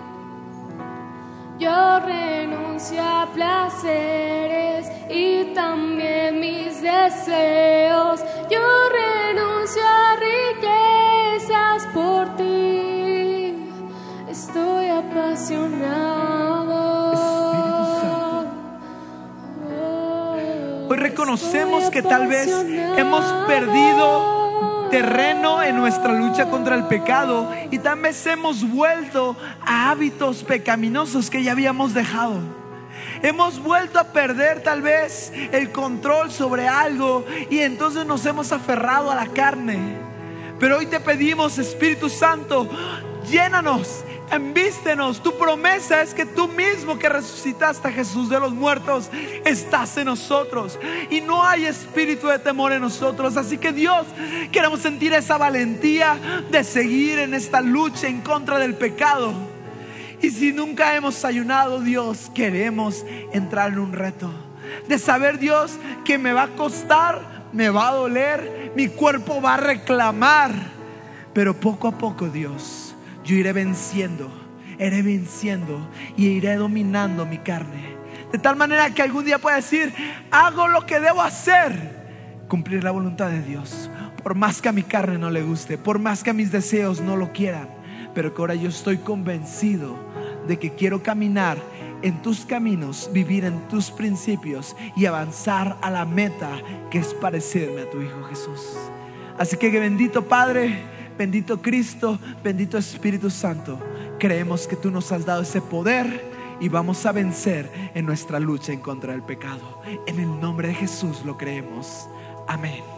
Yo 1.59 1.98
renuncio 1.98 3.02
a 3.02 3.28
placeres 3.34 4.86
y 5.11 5.52
también 5.52 6.38
mis 6.38 6.80
deseos. 6.80 8.20
Yo 8.48 8.61
renuncio 9.00 9.82
a 9.82 10.16
riquezas 10.16 11.86
por 11.92 12.36
ti. 12.36 13.68
Estoy 14.28 14.88
apasionado. 14.90 16.36
Hoy 20.88 20.96
reconocemos 20.98 21.90
que 21.90 22.02
tal 22.02 22.28
vez 22.28 22.46
hemos 22.96 23.24
perdido 23.48 24.36
terreno 24.91 25.62
en 25.62 25.76
nuestra 25.76 26.12
lucha 26.12 26.49
contra 26.49 26.74
el 26.74 26.84
pecado 26.84 27.51
y 27.70 27.78
tal 27.78 28.01
vez 28.01 28.26
hemos 28.26 28.68
vuelto 28.68 29.37
a 29.64 29.91
hábitos 29.91 30.43
pecaminosos 30.43 31.30
que 31.30 31.43
ya 31.43 31.53
habíamos 31.53 31.95
dejado. 31.95 32.41
Hemos 33.22 33.62
vuelto 33.62 33.99
a 33.99 34.12
perder 34.12 34.62
tal 34.62 34.82
vez 34.82 35.32
el 35.53 35.72
control 35.72 36.30
sobre 36.30 36.68
algo 36.68 37.24
y 37.51 37.59
entonces 37.61 38.07
nos 38.07 38.24
hemos 38.26 38.53
aferrado 38.53 39.11
a 39.11 39.14
la 39.14 39.26
carne. 39.26 39.78
Pero 40.59 40.78
hoy 40.78 40.87
te 40.87 41.01
pedimos, 41.01 41.59
Espíritu 41.59 42.09
Santo, 42.09 42.68
llénanos, 43.28 44.05
envístenos. 44.30 45.22
Tu 45.22 45.36
promesa 45.36 46.02
es 46.02 46.14
que 46.14 46.26
tú 46.26 46.48
mismo 46.48 46.98
que 46.98 47.08
resucitaste 47.08 47.88
a 47.88 47.92
Jesús 47.92 48.28
de 48.28 48.40
los 48.40 48.52
muertos, 48.52 49.10
estás 49.44 49.96
en 49.96 50.06
nosotros. 50.06 50.78
Y 51.10 51.20
no 51.20 51.44
hay 51.44 51.66
espíritu 51.66 52.28
de 52.28 52.38
temor 52.38 52.72
en 52.72 52.82
nosotros. 52.82 53.36
Así 53.36 53.58
que 53.58 53.72
Dios, 53.72 54.06
queremos 54.52 54.80
sentir 54.80 55.12
esa 55.12 55.38
valentía 55.38 56.18
de 56.50 56.64
seguir 56.64 57.18
en 57.18 57.34
esta 57.34 57.60
lucha 57.60 58.08
en 58.08 58.20
contra 58.20 58.58
del 58.58 58.74
pecado. 58.74 59.32
Y 60.22 60.30
si 60.30 60.52
nunca 60.52 60.96
hemos 60.96 61.24
ayunado, 61.24 61.80
Dios, 61.80 62.30
queremos 62.34 63.04
entrar 63.32 63.72
en 63.72 63.78
un 63.78 63.92
reto. 63.92 64.30
De 64.88 64.98
saber, 64.98 65.38
Dios, 65.38 65.72
que 66.04 66.18
me 66.18 66.32
va 66.32 66.44
a 66.44 66.48
costar, 66.48 67.46
me 67.52 67.68
va 67.70 67.88
a 67.88 67.94
doler, 67.94 68.72
mi 68.74 68.88
cuerpo 68.88 69.40
va 69.40 69.54
a 69.54 69.58
reclamar. 69.58 70.52
Pero 71.32 71.54
poco 71.54 71.88
a 71.88 71.92
poco, 71.92 72.28
Dios, 72.28 72.86
yo 73.26 73.34
iré 73.34 73.52
venciendo, 73.52 74.30
iré 74.78 75.02
venciendo 75.02 75.90
y 76.16 76.26
iré 76.26 76.54
dominando 76.54 77.26
mi 77.26 77.38
carne. 77.38 77.96
De 78.30 78.38
tal 78.38 78.56
manera 78.56 78.94
que 78.94 79.02
algún 79.02 79.24
día 79.24 79.38
pueda 79.38 79.56
decir, 79.56 79.92
hago 80.30 80.68
lo 80.68 80.86
que 80.86 81.00
debo 81.00 81.22
hacer, 81.22 81.74
cumplir 82.48 82.84
la 82.84 82.92
voluntad 82.92 83.28
de 83.28 83.42
Dios. 83.42 83.90
Por 84.22 84.36
más 84.36 84.62
que 84.62 84.68
a 84.68 84.72
mi 84.72 84.84
carne 84.84 85.18
no 85.18 85.30
le 85.30 85.42
guste, 85.42 85.76
por 85.76 85.98
más 85.98 86.22
que 86.22 86.30
a 86.30 86.34
mis 86.34 86.52
deseos 86.52 87.00
no 87.00 87.16
lo 87.16 87.32
quieran, 87.32 87.68
pero 88.14 88.32
que 88.32 88.40
ahora 88.40 88.54
yo 88.54 88.68
estoy 88.68 88.98
convencido 88.98 89.96
de 90.46 90.58
que 90.58 90.74
quiero 90.74 91.02
caminar 91.02 91.58
en 92.02 92.22
tus 92.22 92.44
caminos, 92.44 93.10
vivir 93.12 93.44
en 93.44 93.66
tus 93.68 93.90
principios 93.90 94.76
y 94.96 95.06
avanzar 95.06 95.76
a 95.82 95.90
la 95.90 96.04
meta 96.04 96.50
que 96.90 96.98
es 96.98 97.12
parecerme 97.14 97.82
a 97.82 97.90
tu 97.90 98.00
Hijo 98.00 98.22
Jesús. 98.24 98.76
Así 99.38 99.56
que 99.56 99.70
bendito 99.70 100.26
Padre, 100.26 100.95
bendito 101.16 101.60
Cristo, 101.60 102.18
bendito 102.42 102.78
Espíritu 102.78 103.30
Santo. 103.30 103.78
Creemos 104.18 104.66
que 104.66 104.76
tú 104.76 104.90
nos 104.90 105.12
has 105.12 105.24
dado 105.24 105.42
ese 105.42 105.60
poder 105.60 106.36
y 106.60 106.68
vamos 106.68 107.04
a 107.06 107.12
vencer 107.12 107.70
en 107.94 108.06
nuestra 108.06 108.40
lucha 108.40 108.72
en 108.72 108.80
contra 108.80 109.12
del 109.12 109.22
pecado. 109.22 109.82
En 110.06 110.18
el 110.18 110.40
nombre 110.40 110.68
de 110.68 110.74
Jesús 110.74 111.22
lo 111.24 111.36
creemos. 111.36 112.08
Amén. 112.48 112.95